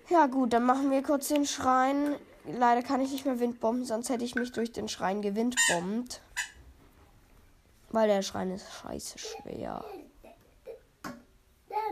[0.09, 2.15] Ja gut, dann machen wir kurz den Schrein.
[2.45, 6.21] Leider kann ich nicht mehr Windbomben, sonst hätte ich mich durch den Schrein gewindbombt.
[7.95, 9.85] Weil der Schrein ist scheiße schwer.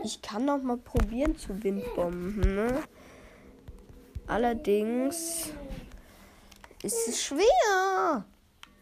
[0.02, 2.82] Ich kann noch mal probieren zu windbomben, ne?
[4.26, 5.50] Allerdings
[6.82, 8.26] ist es schwer.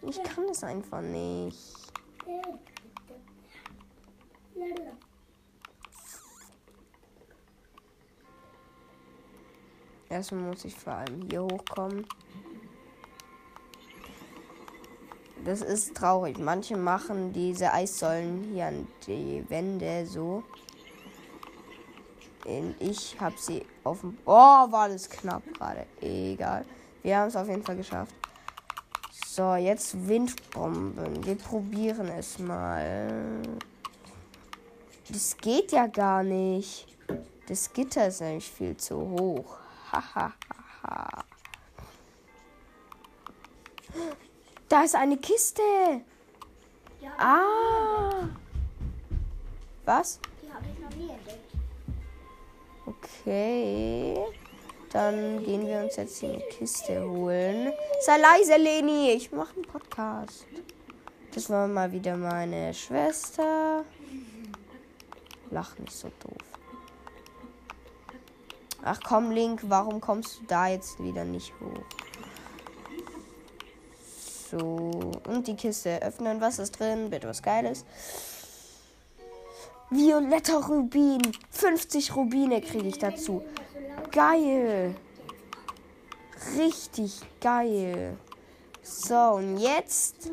[0.02, 1.92] Ich kann es einfach nicht.
[10.08, 12.04] Erstmal muss ich vor allem hier hochkommen.
[15.44, 16.38] Das ist traurig.
[16.38, 20.44] Manche machen diese Eissäulen hier an die Wände so.
[22.44, 24.18] Und ich habe sie auf dem.
[24.24, 25.86] Oh, war das knapp gerade.
[26.00, 26.64] Egal.
[27.02, 28.14] Wir haben es auf jeden Fall geschafft.
[29.26, 31.24] So, jetzt Windbomben.
[31.24, 33.42] Wir probieren es mal.
[35.08, 36.86] Das geht ja gar nicht.
[37.48, 39.56] Das Gitter ist nämlich viel zu hoch.
[39.90, 41.24] Hahaha.
[44.72, 45.62] Da ist eine Kiste.
[47.00, 48.28] Ja, Ah.
[49.84, 50.18] Was?
[50.42, 51.52] die habe ich noch nie entdeckt.
[52.86, 54.16] Okay.
[54.90, 57.72] Dann gehen wir uns jetzt hier eine Kiste holen.
[58.00, 59.10] Sei leise, Leni.
[59.10, 60.46] Ich mache einen Podcast.
[61.34, 63.84] Das war mal wieder meine Schwester.
[65.50, 66.48] Lach nicht so doof.
[68.84, 72.11] Ach komm, Link, warum kommst du da jetzt wieder nicht hoch?
[74.52, 76.38] So, und die Kiste öffnen.
[76.42, 77.08] Was ist drin?
[77.08, 77.86] Bitte was Geiles.
[79.88, 81.22] Violetter Rubin.
[81.50, 83.42] 50 Rubine kriege ich dazu.
[84.10, 84.94] Geil.
[86.58, 88.18] Richtig geil.
[88.82, 90.30] So, und jetzt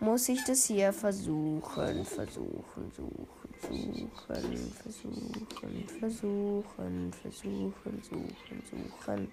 [0.00, 9.32] muss ich das hier versuchen, versuchen, suchen, suchen, versuchen, versuchen, versuchen, suchen, suchen.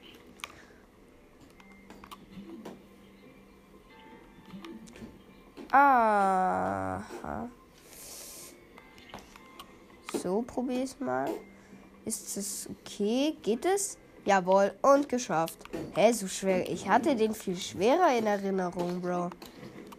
[5.72, 7.50] Aha.
[10.22, 11.30] So, probier es mal.
[12.04, 13.38] Ist es okay?
[13.42, 13.98] Geht es?
[14.26, 15.58] Jawohl, und geschafft.
[15.96, 16.70] Hä, so schwer.
[16.70, 19.30] Ich hatte den viel schwerer in Erinnerung, Bro.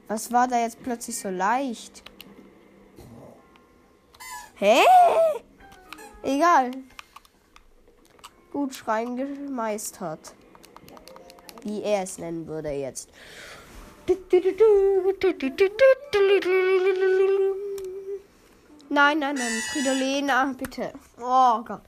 [0.09, 2.03] Was war da jetzt plötzlich so leicht?
[4.57, 4.81] Hä?
[6.23, 6.71] Egal.
[8.53, 10.35] Gut Schreien gemeistert.
[11.63, 13.09] Wie er es nennen würde jetzt.
[18.89, 19.63] Nein, nein, nein.
[19.73, 20.93] Fridolina, bitte.
[21.21, 21.83] Oh Gott.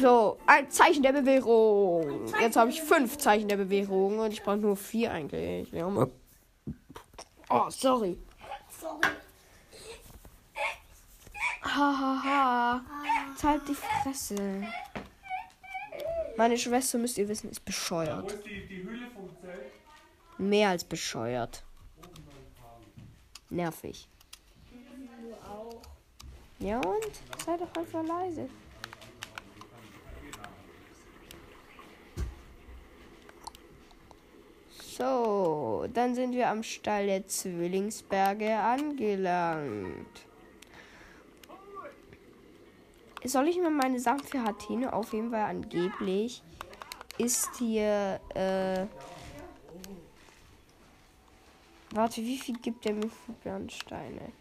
[0.00, 2.32] So, ein Zeichen der Bewährung.
[2.40, 5.70] Jetzt habe ich fünf Zeichen der Bewährung und ich brauche nur vier eigentlich.
[5.72, 5.86] Ja.
[7.50, 8.16] Oh, sorry.
[11.62, 12.24] Hahaha.
[12.24, 12.84] Ha, ha.
[13.36, 14.36] Zahlt die Fresse.
[16.36, 18.24] Meine Schwester, müsst ihr wissen, ist bescheuert.
[18.24, 19.28] Wo ist die, die Hülle vom?
[20.38, 21.64] Mehr als bescheuert.
[23.50, 24.08] Nervig.
[26.60, 27.44] Ja und?
[27.44, 28.48] Sei doch einfach leise.
[34.98, 40.26] So, dann sind wir am Stall der Zwillingsberge angelangt.
[43.24, 46.42] Soll ich mal meine Sachen für Hatene aufheben, weil angeblich
[47.18, 48.86] ist hier, äh,
[51.94, 54.32] Warte, wie viel gibt der mir für Bernsteine?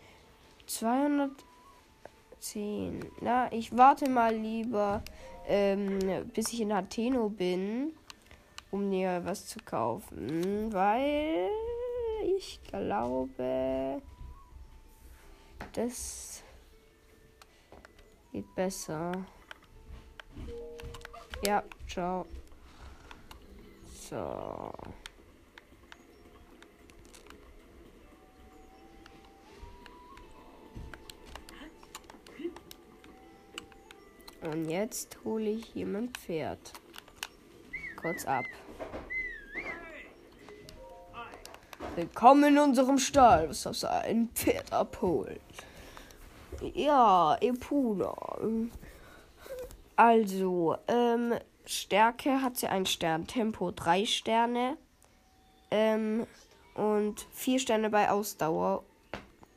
[0.66, 3.06] 210.
[3.22, 5.02] Na, ich warte mal lieber,
[5.48, 7.94] ähm, bis ich in Atheno bin,
[8.70, 10.74] um mir was zu kaufen.
[10.74, 11.48] Weil
[12.38, 14.02] ich glaube,
[15.72, 16.44] das
[18.34, 19.14] geht besser.
[21.46, 22.26] Ja, ciao.
[23.86, 24.70] So.
[34.42, 36.74] Und jetzt hole ich hier mein Pferd.
[38.00, 38.46] Kurz ab.
[41.96, 43.50] Willkommen in unserem Stall.
[43.50, 45.40] Was hast du ein Pferd abholen?
[46.76, 48.14] Ja, Epuna.
[49.96, 51.34] Also, ähm,
[51.66, 54.78] Stärke hat sie einen Stern, Tempo drei Sterne
[55.72, 56.28] ähm,
[56.76, 58.84] und vier Sterne bei Ausdauer,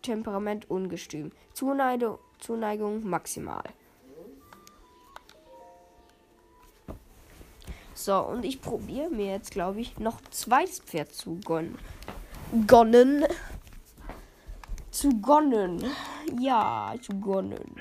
[0.01, 3.65] Temperament ungestüm, Zuneigung, Zuneigung maximal.
[8.03, 11.79] So, und ich probiere mir jetzt, glaube ich, noch zweites Pferd zu gonnen.
[12.67, 13.27] Gonnen.
[14.91, 15.85] Zu gonnen.
[16.41, 17.75] Ja, zu gonnen.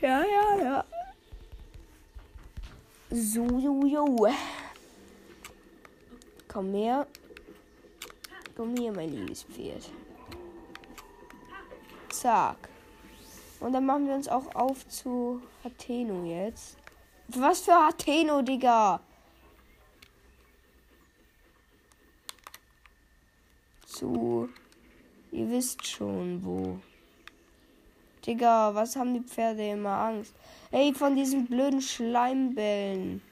[0.00, 0.84] Ja, ja, ja.
[3.10, 4.28] So, jo, jo.
[6.50, 7.06] Komm her.
[8.56, 9.90] Komm her, mein liebes Pferd.
[12.08, 12.70] Zack.
[13.60, 16.76] Und dann machen wir uns auch auf zu Atheno jetzt.
[17.28, 19.00] Was für Atheno, Digga?
[23.84, 24.48] Zu.
[25.32, 26.78] Ihr wisst schon wo.
[28.24, 30.34] Digga, was haben die Pferde immer Angst?
[30.70, 33.22] Ey, von diesen blöden Schleimbällen.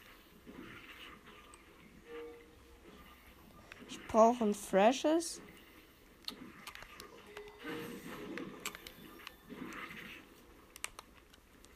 [3.89, 5.41] Ich brauche ein freshes.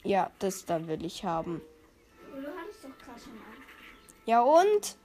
[0.03, 1.61] Ja, das da will ich haben.
[2.31, 3.63] Du hattest doch gerade schon an.
[4.25, 4.97] Ja und?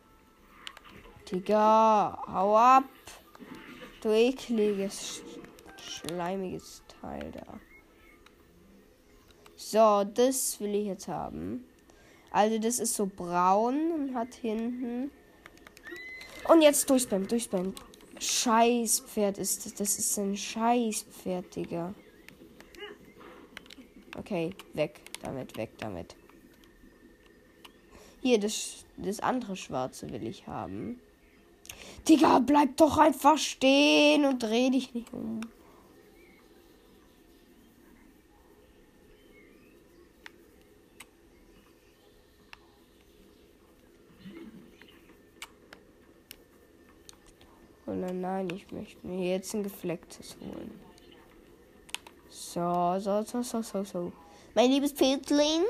[1.31, 2.85] Digga, hau ab.
[4.01, 5.23] Du ekliges,
[5.77, 7.61] schleimiges Teil da.
[9.57, 11.67] So, das will ich jetzt haben.
[12.31, 15.11] Also das ist so braun und hat hinten.
[16.49, 17.75] Und jetzt durchspammen, durchspammen.
[18.19, 19.75] Scheißpferd ist das.
[19.75, 21.95] Das ist ein Scheißpferd, Digga.
[24.19, 26.17] Okay, weg damit, weg damit.
[28.23, 31.01] Hier, das, das andere Schwarze will ich haben.
[32.09, 35.41] Digga, bleib doch einfach stehen und dreh dich nicht um.
[47.89, 50.96] Oh nein, nein, ich möchte mir jetzt ein geflecktes holen.
[52.57, 54.13] So, so, so, so, so, so.
[54.55, 55.63] Mein liebes Pferdlein,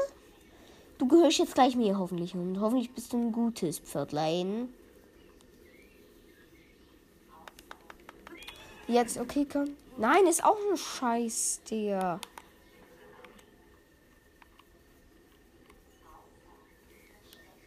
[0.99, 4.73] du gehörst jetzt gleich mir hoffentlich und hoffentlich bist du ein gutes Pferdlein.
[8.87, 9.77] Jetzt, okay, komm.
[9.97, 12.21] Nein, ist auch ein Scheiß, Digga.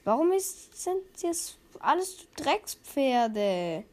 [0.05, 3.83] Warum ist, sind jetzt alles Dreckspferde?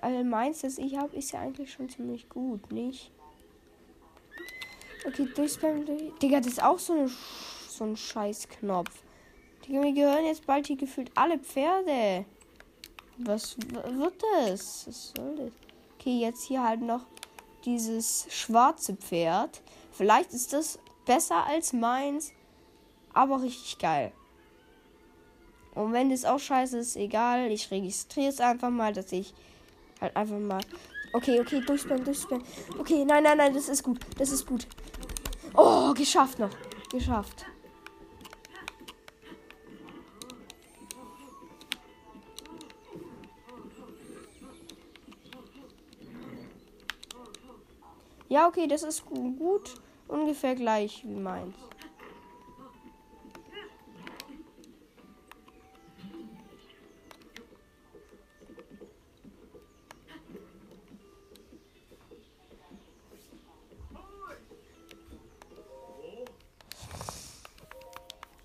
[0.00, 3.10] All meins, das ich habe, ist ja eigentlich schon ziemlich gut, nicht?
[5.06, 5.84] Okay, durchspammen.
[5.84, 6.18] Durch.
[6.22, 7.10] Digga, das ist auch so, eine,
[7.68, 8.90] so ein Scheißknopf.
[9.66, 12.24] Digga, mir gehören jetzt bald hier gefühlt alle Pferde.
[13.18, 14.86] Was wird das?
[14.86, 15.52] Was soll das?
[15.98, 17.06] Okay, jetzt hier halt noch
[17.64, 19.62] dieses schwarze Pferd.
[19.92, 22.32] Vielleicht ist das besser als meins,
[23.12, 24.12] aber richtig geil.
[25.74, 27.50] Und wenn das auch scheiße ist, egal.
[27.50, 29.34] Ich registriere es einfach mal, dass ich
[30.00, 30.60] halt einfach mal.
[31.14, 32.44] Okay, okay, durchspammen, durchspammen.
[32.78, 34.00] Okay, nein, nein, nein, das ist gut.
[34.18, 34.66] Das ist gut.
[35.54, 36.50] Oh, geschafft noch.
[36.90, 37.46] Geschafft.
[48.28, 49.74] Ja, okay, das ist gu- gut.
[50.08, 51.54] Ungefähr gleich wie meins.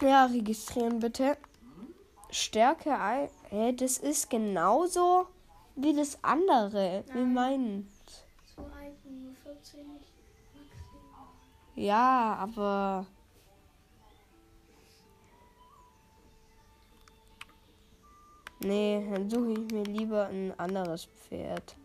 [0.10, 1.38] Ja, registrieren bitte.
[2.32, 3.30] Stärke ein.
[3.50, 5.28] Hä, das ist genauso
[5.76, 7.04] wie das andere.
[7.14, 7.88] Wie meinen.
[8.56, 10.12] So alten, nur 14 nicht.
[10.56, 11.28] Maximal.
[11.76, 13.06] Ja, aber.
[18.62, 21.76] Nee, dann suche ich mir lieber ein anderes Pferd.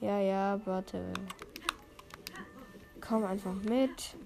[0.00, 1.12] Ja, ja, warte.
[3.02, 4.16] Komm einfach mit.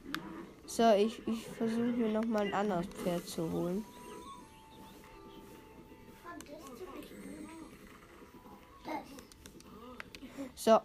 [0.66, 3.84] So, ich, ich versuche mir noch mal ein anderes Pferd zu holen.
[10.54, 10.78] So.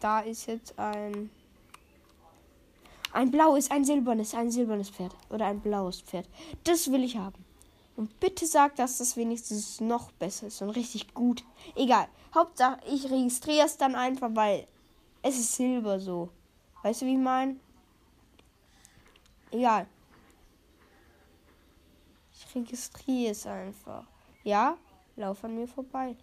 [0.00, 1.30] Da ist jetzt ein.
[3.12, 5.14] Ein blaues, ein silbernes, ein silbernes Pferd.
[5.30, 6.28] Oder ein blaues Pferd.
[6.64, 7.42] Das will ich haben.
[7.96, 11.42] Und bitte sag, dass das wenigstens noch besser ist und richtig gut.
[11.74, 12.06] Egal.
[12.34, 14.68] Hauptsache, ich registriere es dann einfach, weil
[15.22, 16.28] es ist Silber so.
[16.82, 17.56] Weißt du, wie ich meine?
[19.50, 19.86] Egal.
[22.32, 24.04] Ich registriere es einfach.
[24.44, 24.76] Ja?
[25.16, 26.16] Lauf an mir vorbei.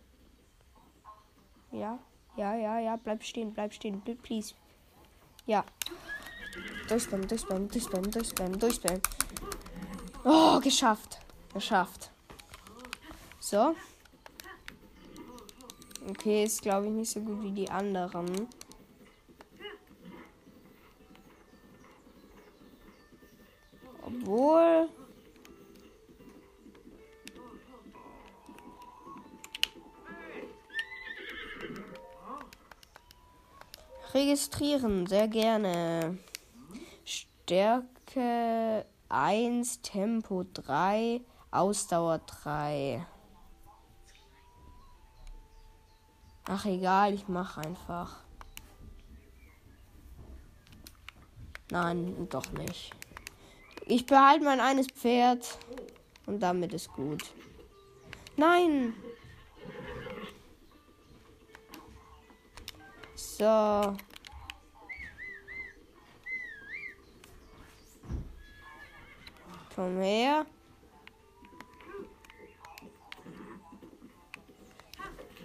[1.71, 1.99] Ja?
[2.37, 2.95] Ja, ja, ja.
[2.95, 4.01] Bleib stehen, bleib stehen.
[4.03, 4.53] Pl- Please.
[5.45, 5.63] Ja.
[6.87, 9.01] Durchspammen, durchspammen, durchspammen, durchspammen, durchspammen.
[10.23, 11.19] Oh, geschafft.
[11.53, 12.11] Geschafft.
[13.39, 13.75] So.
[16.07, 18.47] Okay, ist glaube ich nicht so gut wie die anderen.
[34.35, 36.17] Registrieren, sehr gerne.
[37.05, 41.21] Stärke 1, Tempo 3,
[41.51, 43.07] Ausdauer 3.
[46.49, 48.25] Ach egal, ich mach einfach.
[51.71, 52.91] Nein, doch nicht.
[53.85, 55.57] Ich behalte mein eines Pferd
[56.25, 57.23] und damit ist gut.
[58.35, 58.95] Nein.
[63.15, 63.95] So.
[69.75, 70.45] Komm her.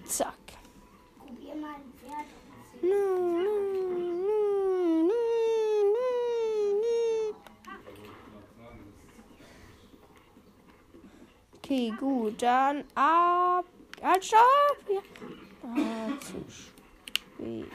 [0.04, 0.34] Zack.
[1.18, 1.54] Probier.
[11.56, 13.64] Okay, gut, dann ab.
[14.02, 14.40] Halt, stopp!
[14.88, 15.00] Ja.
[15.62, 17.66] Ah, zu spät.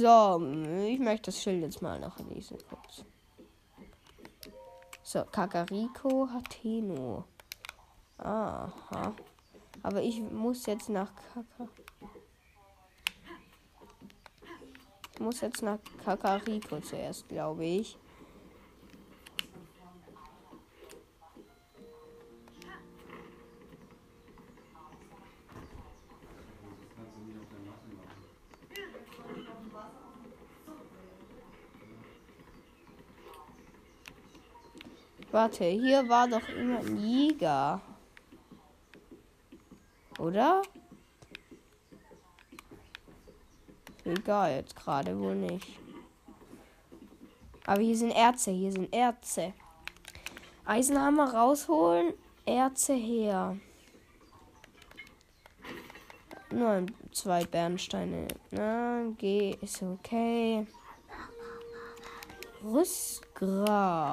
[0.00, 0.40] So,
[0.86, 3.04] ich möchte das Schild jetzt mal noch lesen kurz.
[5.02, 7.24] So, Kakariko Hateno.
[8.18, 9.12] Aha.
[9.82, 11.68] Aber ich muss jetzt nach Kaka.
[15.14, 17.98] Ich muss jetzt nach Kakariko zuerst, glaube ich.
[35.38, 37.80] Warte, hier war doch immer ein Jäger.
[40.18, 40.62] Oder?
[44.04, 45.78] Egal, jetzt gerade wohl nicht.
[47.66, 49.52] Aber hier sind Erze, hier sind Erze.
[50.64, 52.14] Eisenhammer rausholen,
[52.44, 53.56] Erze her.
[56.50, 58.26] Nur ein- zwei Bernsteine.
[58.50, 60.66] Na, geh, ist okay.
[62.64, 64.08] Rüstgras.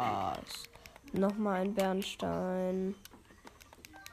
[1.17, 2.93] Nochmal ein Bernstein.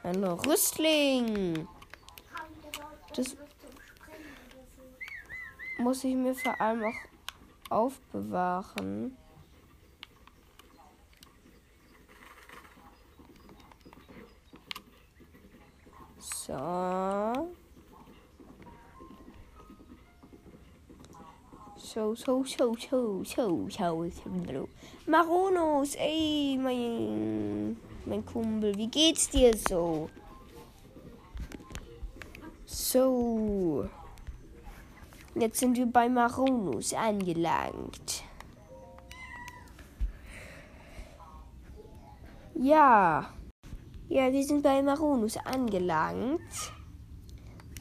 [0.03, 1.67] Ein Rüstling.
[3.13, 3.35] Das-?
[5.79, 9.17] Muss ich mir vor allem auch aufbewahren.
[16.19, 17.53] So.
[21.93, 24.67] So, so, so, so, so, so, so.
[25.05, 30.09] Maronos, ey, mein, mein Kumpel, wie geht's dir so?
[32.65, 33.87] So.
[35.35, 38.23] Jetzt sind wir bei Maronus angelangt.
[42.55, 43.29] Ja.
[44.09, 46.41] Ja, wir sind bei Maronus angelangt.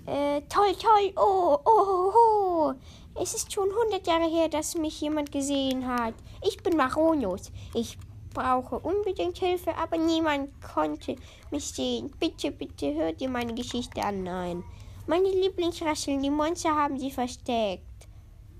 [0.05, 1.13] Äh, toll, toll.
[1.17, 2.75] Oh, oh, oh.
[3.15, 6.15] Es ist schon 100 Jahre her, dass mich jemand gesehen hat.
[6.47, 7.53] Ich bin Maronus.
[7.75, 7.99] Ich
[8.33, 11.17] brauche unbedingt Hilfe, aber niemand konnte
[11.51, 12.11] mich sehen.
[12.19, 14.23] Bitte, bitte hört ihr meine Geschichte an.
[14.23, 14.65] Nein.
[15.07, 17.83] Meine Lieblingsrascheln, die Monster haben sie versteckt.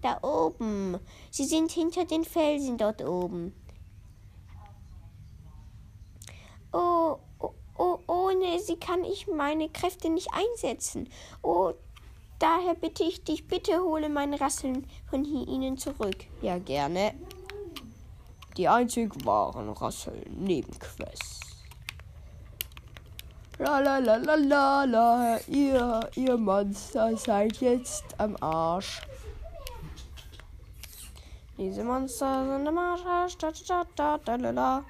[0.03, 0.99] Da oben.
[1.31, 3.55] Sie sind hinter den Felsen dort oben.
[6.73, 11.09] Oh, oh, oh, ohne sie kann ich meine Kräfte nicht einsetzen.
[11.43, 11.73] Oh,
[12.43, 16.25] daher bitte ich dich, bitte hole meine Rasseln von hier ihnen zurück.
[16.41, 17.15] Ja, gerne.
[18.57, 21.41] Die einzig wahren Rasseln Nebenquests.
[23.59, 29.03] La la la la la la, ihr, ihr Monster seid jetzt am Arsch.
[31.57, 33.37] Diese Monster sind am Arsch.
[33.39, 34.85] Da, da, da, da, da, da.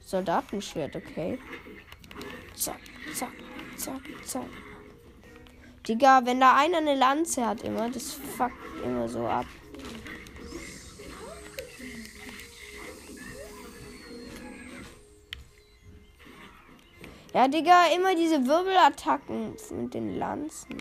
[0.00, 1.38] Soldatenschwert, okay.
[2.54, 2.80] Zack,
[3.14, 3.32] zack,
[3.76, 4.50] zack, zack.
[5.86, 8.52] Digga, wenn da einer eine Lanze hat immer, das fuckt
[8.84, 9.46] immer so ab.
[17.34, 20.78] Ja, Digga, immer diese Wirbelattacken mit den Lanzen.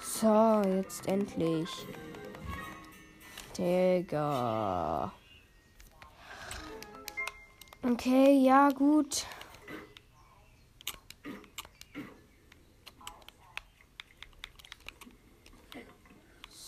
[0.00, 1.68] So, jetzt endlich.
[3.58, 5.12] Digga.
[7.82, 9.26] Okay, ja, gut.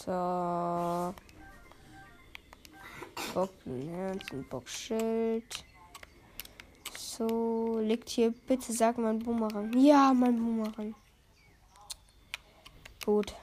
[0.09, 1.14] So.
[3.34, 5.64] Bockherz und Bockschild.
[6.96, 9.70] So, liegt hier bitte, sag mal Boomerang.
[9.78, 10.94] Ja, mein Boomerang.
[13.04, 13.34] Gut.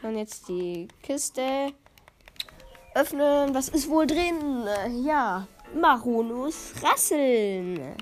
[0.00, 1.72] Dann jetzt die Kiste
[2.94, 3.52] öffnen.
[3.52, 4.64] Was ist wohl drin?
[5.02, 7.96] Ja, Maronus Rasseln.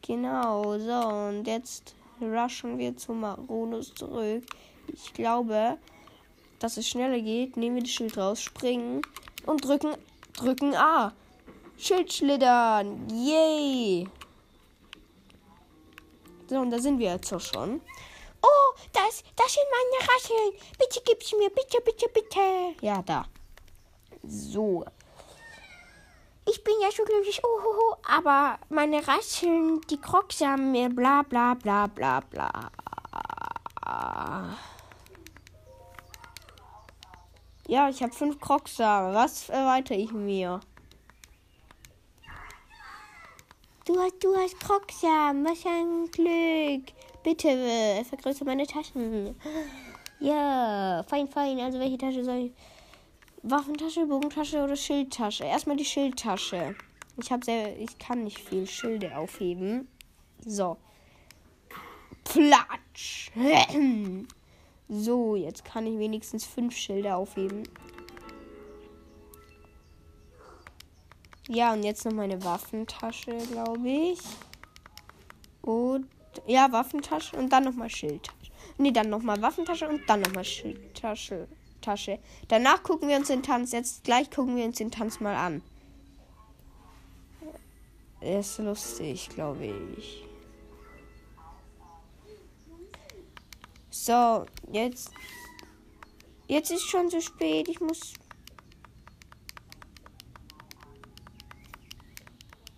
[0.00, 1.08] Genau, so.
[1.28, 4.44] Und jetzt rushen wir zu Maronus zurück.
[4.92, 5.78] Ich glaube,
[6.58, 7.56] dass es schneller geht.
[7.56, 9.02] Nehmen wir das Schild raus, springen
[9.46, 9.96] und drücken,
[10.34, 11.12] drücken A.
[11.78, 13.08] Schild schlittern.
[13.08, 14.08] Yay.
[16.48, 17.80] So, und da sind wir jetzt auch schon.
[18.42, 20.52] Oh, das, das sind meine Rasseln.
[20.78, 22.74] Bitte gib's mir, bitte, bitte, bitte.
[22.80, 23.24] Ja, da.
[24.26, 24.84] So.
[26.48, 30.88] Ich bin ja schon glücklich, oh, ho, ho, aber meine Rasseln, die Crocs haben mir
[30.88, 32.70] bla bla bla bla bla.
[37.70, 40.58] Ja, ich habe fünf Crocs Was erweitere ich mir?
[43.84, 45.44] Du hast, du hast Crocs-Samen.
[45.44, 46.92] Was ein Glück.
[47.22, 49.36] Bitte, vergrößere meine Taschen.
[50.18, 51.60] Ja, fein, fein.
[51.60, 52.52] Also welche Tasche soll ich?
[53.44, 55.44] Waffentasche, Bogentasche oder Schildtasche?
[55.44, 56.74] Erstmal die Schildtasche.
[57.22, 59.86] Ich habe sehr, ich kann nicht viel Schilde aufheben.
[60.44, 60.76] So.
[62.24, 63.30] Platsch.
[64.92, 67.62] So, jetzt kann ich wenigstens fünf Schilder aufheben.
[71.46, 74.18] Ja, und jetzt noch meine Waffentasche, glaube ich.
[75.62, 76.08] Und
[76.48, 78.50] ja, Waffentasche und dann nochmal Schildtasche.
[78.78, 81.46] Ne, dann nochmal Waffentasche und dann nochmal Schildtasche.
[81.80, 82.18] Tasche.
[82.48, 83.70] Danach gucken wir uns den Tanz.
[83.72, 85.62] Jetzt gleich gucken wir uns den Tanz mal an.
[88.20, 90.29] Er ist lustig, glaube ich.
[94.02, 95.10] So, jetzt.
[96.48, 97.68] Jetzt ist schon zu spät.
[97.68, 98.14] Ich muss.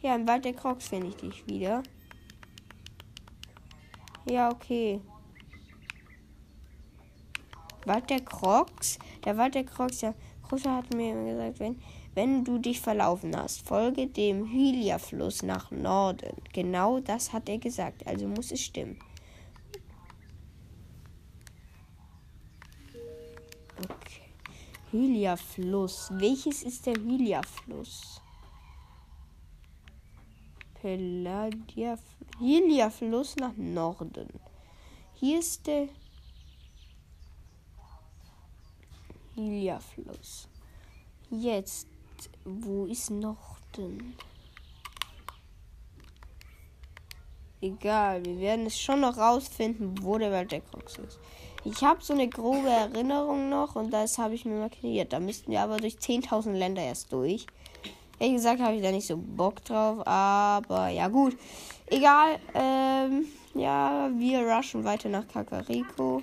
[0.00, 1.84] Ja, im Wald der Crocs finde ich dich wieder.
[4.28, 5.00] Ja, okay.
[7.86, 8.98] Wald der Crocs?
[9.24, 10.14] Der Wald der Crocs, ja.
[10.48, 11.80] Großer hat mir immer gesagt, wenn,
[12.14, 16.42] wenn du dich verlaufen hast, folge dem Hylia-Fluss nach Norden.
[16.52, 18.98] Genau das hat er gesagt, also muss es stimmen.
[24.92, 26.10] Hylia-Fluss.
[26.12, 28.20] Welches ist der Hylia-Fluss?
[32.38, 34.28] Hylia-Fluss nach Norden.
[35.14, 35.88] Hier ist der
[39.34, 40.48] Hylia-Fluss.
[41.30, 41.88] Jetzt,
[42.44, 44.14] wo ist Norden?
[47.62, 51.18] Egal, wir werden es schon noch rausfinden, wo der Wald ist.
[51.64, 55.12] Ich habe so eine grobe Erinnerung noch und das habe ich mir markiert.
[55.12, 57.46] Da müssten wir aber durch 10.000 Länder erst durch.
[58.18, 61.36] Ehrlich gesagt habe ich da nicht so Bock drauf, aber ja gut.
[61.86, 66.22] Egal, ähm, ja, wir rushen weiter nach Kakariko.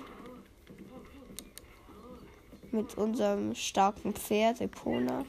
[2.70, 5.24] Mit unserem starken Pferd, Epona.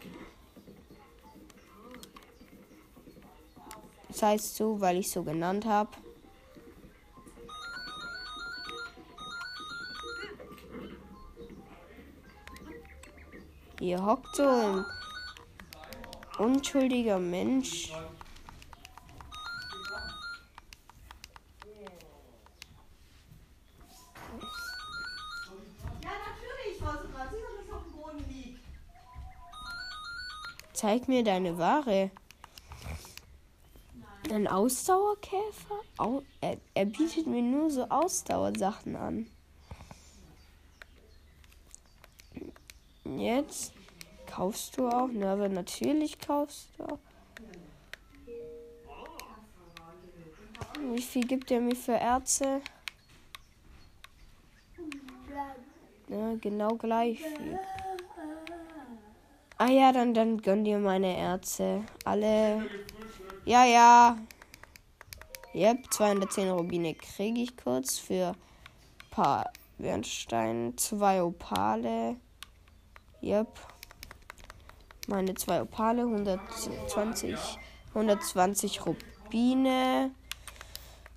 [4.10, 5.90] Das heißt so, weil ich so genannt habe.
[13.82, 14.86] Hier hockt so ein
[16.38, 17.92] unschuldiger Mensch.
[30.74, 32.12] Zeig mir deine Ware.
[34.32, 35.80] Ein Ausdauerkäfer?
[35.98, 39.28] Au er, er bietet mir nur so Ausdauersachen an.
[43.20, 43.74] Jetzt
[44.26, 45.10] kaufst du auch.
[45.12, 47.00] Na, aber natürlich kaufst du auch.
[50.94, 52.62] Wie viel gibt er mir für Erze?
[56.10, 57.60] Ja, genau gleich viel.
[59.58, 61.84] Ah ja, dann, dann gönn dir meine Erze.
[62.04, 62.68] Alle.
[63.46, 64.18] Ja, ja.
[65.54, 68.34] Yep, 210 Rubine kriege ich kurz für
[69.12, 72.16] paar Bernstein, zwei Opale.
[73.22, 73.48] Yep.
[75.08, 77.38] Meine zwei Opale, 120,
[77.94, 80.12] 120 Rubine.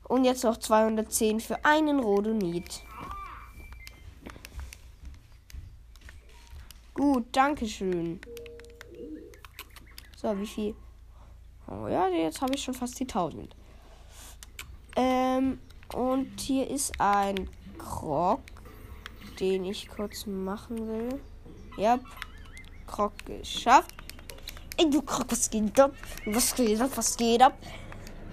[0.05, 2.82] Und jetzt noch 210 für einen Rodonit.
[6.92, 8.20] Gut, danke schön.
[10.16, 10.74] So, wie viel?
[11.66, 13.55] Oh ja, jetzt habe ich schon fast die 1000.
[14.96, 15.59] Ähm,
[15.94, 17.48] und hier ist ein
[17.78, 18.40] Krog,
[19.40, 21.20] den ich kurz machen will.
[21.76, 21.98] Ja,
[22.86, 23.94] Krog geschafft.
[24.76, 25.92] Ey, du Krog, was geht ab?
[26.26, 26.90] Was geht ab?
[26.94, 27.58] Was geht ab?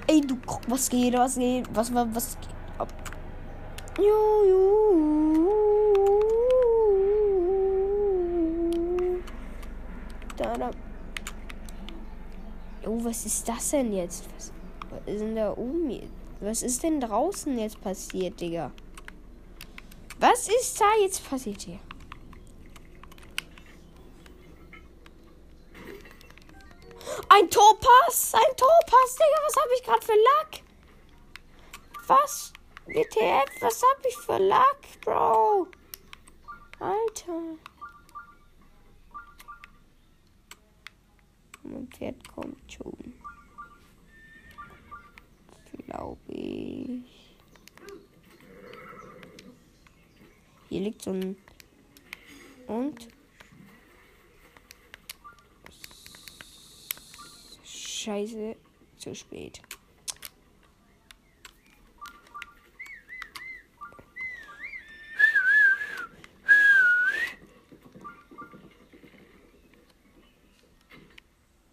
[0.08, 1.26] Ey, du Krog, was geht ab?
[1.26, 2.94] Was geht Was, was, was geht ab?
[3.98, 5.48] Juhu.
[10.38, 10.72] Da, da.
[12.86, 14.26] Oh, was ist das denn jetzt?
[14.36, 14.52] Was,
[14.90, 15.90] was ist denn da oben?
[15.90, 16.14] jetzt?
[16.42, 18.72] Was ist denn draußen jetzt passiert, Digga?
[20.20, 21.80] Was ist da jetzt passiert hier?
[27.30, 28.34] Ein Topaz!
[28.34, 29.40] Ein Topaz, Digga!
[29.46, 30.64] Was habe ich gerade für Lack?
[32.08, 32.54] Was?
[32.86, 33.62] WTF?
[33.62, 35.68] Was habe ich für Lack, Bro?
[36.80, 37.58] Alter.
[41.64, 43.14] Mein Pferd kommt schon.
[45.86, 47.36] Glaube ich.
[50.70, 51.38] Hier liegt so ein.
[52.68, 53.08] Und?
[58.02, 58.56] Scheiße,
[58.98, 59.62] zu spät.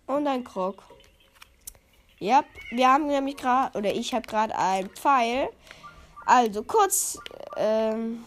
[0.07, 0.83] Und ein Krog.
[2.19, 5.49] Ja, wir haben nämlich gerade, oder ich habe gerade ein Pfeil.
[6.27, 7.19] Also kurz,
[7.57, 8.23] ähm,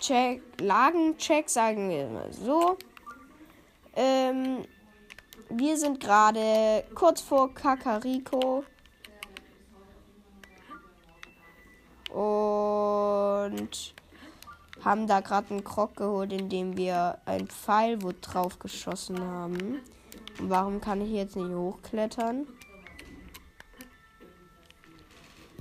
[0.00, 2.78] Check, Lagencheck, sagen wir mal so.
[3.94, 4.64] Ähm,
[5.50, 8.64] wir sind gerade kurz vor Kakariko.
[12.10, 13.94] Und
[14.84, 19.80] haben da gerade einen Krog geholt, indem wir ein Pfeil wo drauf geschossen haben.
[20.38, 22.46] Und warum kann ich jetzt nicht hochklettern?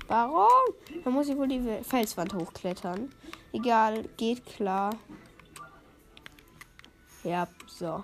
[0.07, 0.73] Warum?
[1.03, 3.11] Da muss ich wohl die Felswand hochklettern.
[3.51, 4.91] Egal, geht klar.
[7.23, 8.03] Ja, so.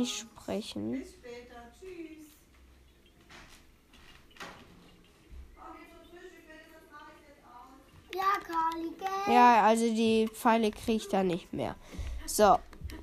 [0.00, 0.24] Ich
[7.28, 8.14] jetzt auch.
[8.14, 9.34] Ja, Kali, gell?
[9.34, 11.76] Ja, also die Pfeile kriege ich da nicht mehr.
[12.26, 12.58] So,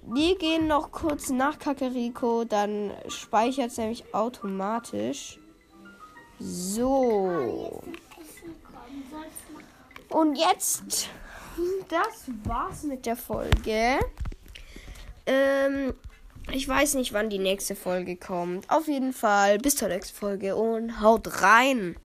[0.06, 5.40] wir gehen noch kurz nach Kakariko, dann speichert es nämlich automatisch.
[6.40, 7.82] So.
[10.10, 11.10] Und jetzt,
[11.88, 14.00] das war's mit der Folge.
[15.26, 15.94] Ähm,
[16.52, 18.70] ich weiß nicht, wann die nächste Folge kommt.
[18.70, 21.96] Auf jeden Fall bis zur nächsten Folge und haut rein.